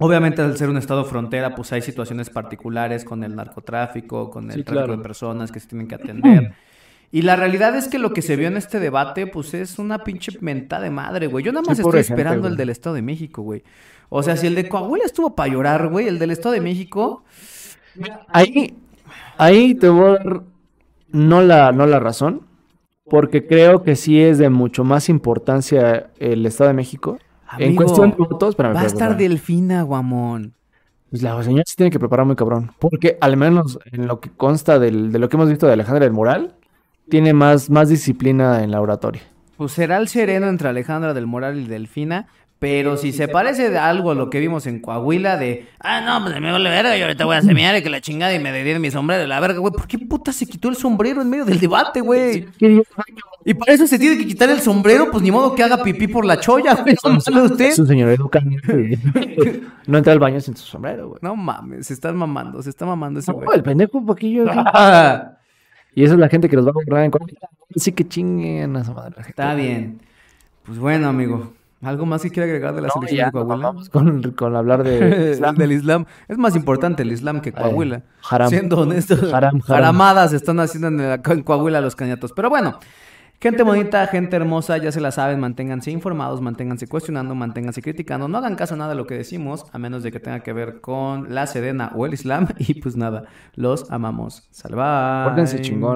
[0.00, 4.56] Obviamente al ser un estado frontera, pues hay situaciones particulares con el narcotráfico, con el
[4.58, 4.96] Sí, tráfico claro.
[4.96, 6.54] de personas que se tienen que atender.
[7.12, 10.02] Y la realidad es que lo que se vio en este debate, pues es una
[10.02, 11.44] pinche menta de madre, güey.
[11.44, 13.62] Yo nada más Sí, estoy esperando el del Estado de México, güey.
[14.08, 17.22] O sea, si el de Coahuila estuvo para llorar, güey, el del Estado de México,
[18.28, 18.74] Ahí,
[19.38, 20.42] ahí te voy a dar
[21.12, 22.42] no la, no la razón,
[23.08, 27.18] porque creo que sí es de mucho más importancia el Estado de México.
[27.58, 29.16] en cuestión de votos, espérame, va a estar.
[29.16, 30.54] Delfina, guamón.
[31.10, 34.30] Pues la señora se tiene que preparar muy cabrón, porque al menos en lo que
[34.30, 36.56] consta del- de lo que hemos visto de Alejandra del Moral,
[37.08, 39.22] tiene más, más disciplina en la oratoria.
[39.56, 42.26] Pues será el sereno entre Alejandra del Moral y Delfina,
[42.64, 46.24] Pero si se parece de algo a lo que vimos en Coahuila de, ah, no,
[46.24, 48.52] pues me vale verga, yo ahorita voy a semear y que la chingada y me
[48.52, 49.70] dedique mi sombrero, la verga, güey.
[49.70, 52.48] ¿Por qué puta se quitó el sombrero en medio del debate, güey?
[53.44, 56.08] Y para eso se tiene que quitar el sombrero, pues ni modo que haga pipí
[56.08, 56.96] por la cholla, güey.
[57.04, 57.66] No usted.
[57.66, 58.46] Es un señor educado.
[59.86, 61.18] no entra al baño sin su sombrero, güey.
[61.20, 63.44] No mames, se están mamando, se está mamando ese güey.
[63.44, 64.46] No, el pendejo un poquillo.
[65.96, 67.48] Y esa es la gente que los va a comprar en Coahuila.
[67.76, 69.14] Así que chinguen a su madre.
[69.28, 70.00] Está bien.
[70.64, 71.52] Pues bueno, amigo.
[71.84, 73.56] ¿Algo más que quiera agregar de la No, selección ya, de Coahuila?
[73.66, 75.54] vamos con, con hablar de Islam.
[75.56, 76.04] del Islam.
[76.28, 78.02] Es más importante el Islam que Coahuila.
[78.30, 78.48] haram.
[78.48, 79.60] Siendo honestos, Haram, haram.
[79.60, 82.32] jaramadas están haciendo en, la- en Coahuila los cañatos.
[82.32, 82.78] Pero bueno,
[83.40, 88.26] gente bonita, gente hermosa, ya se la saben, manténganse informados, manténganse cuestionando, manténganse criticando.
[88.26, 90.52] No hagan caso a nada de lo que decimos, a menos de que tenga que
[90.54, 92.48] ver con la Sedena o el Islam.
[92.58, 93.24] Y pues nada,
[93.54, 94.48] los amamos.
[95.26, 95.92] Pórtense chingón.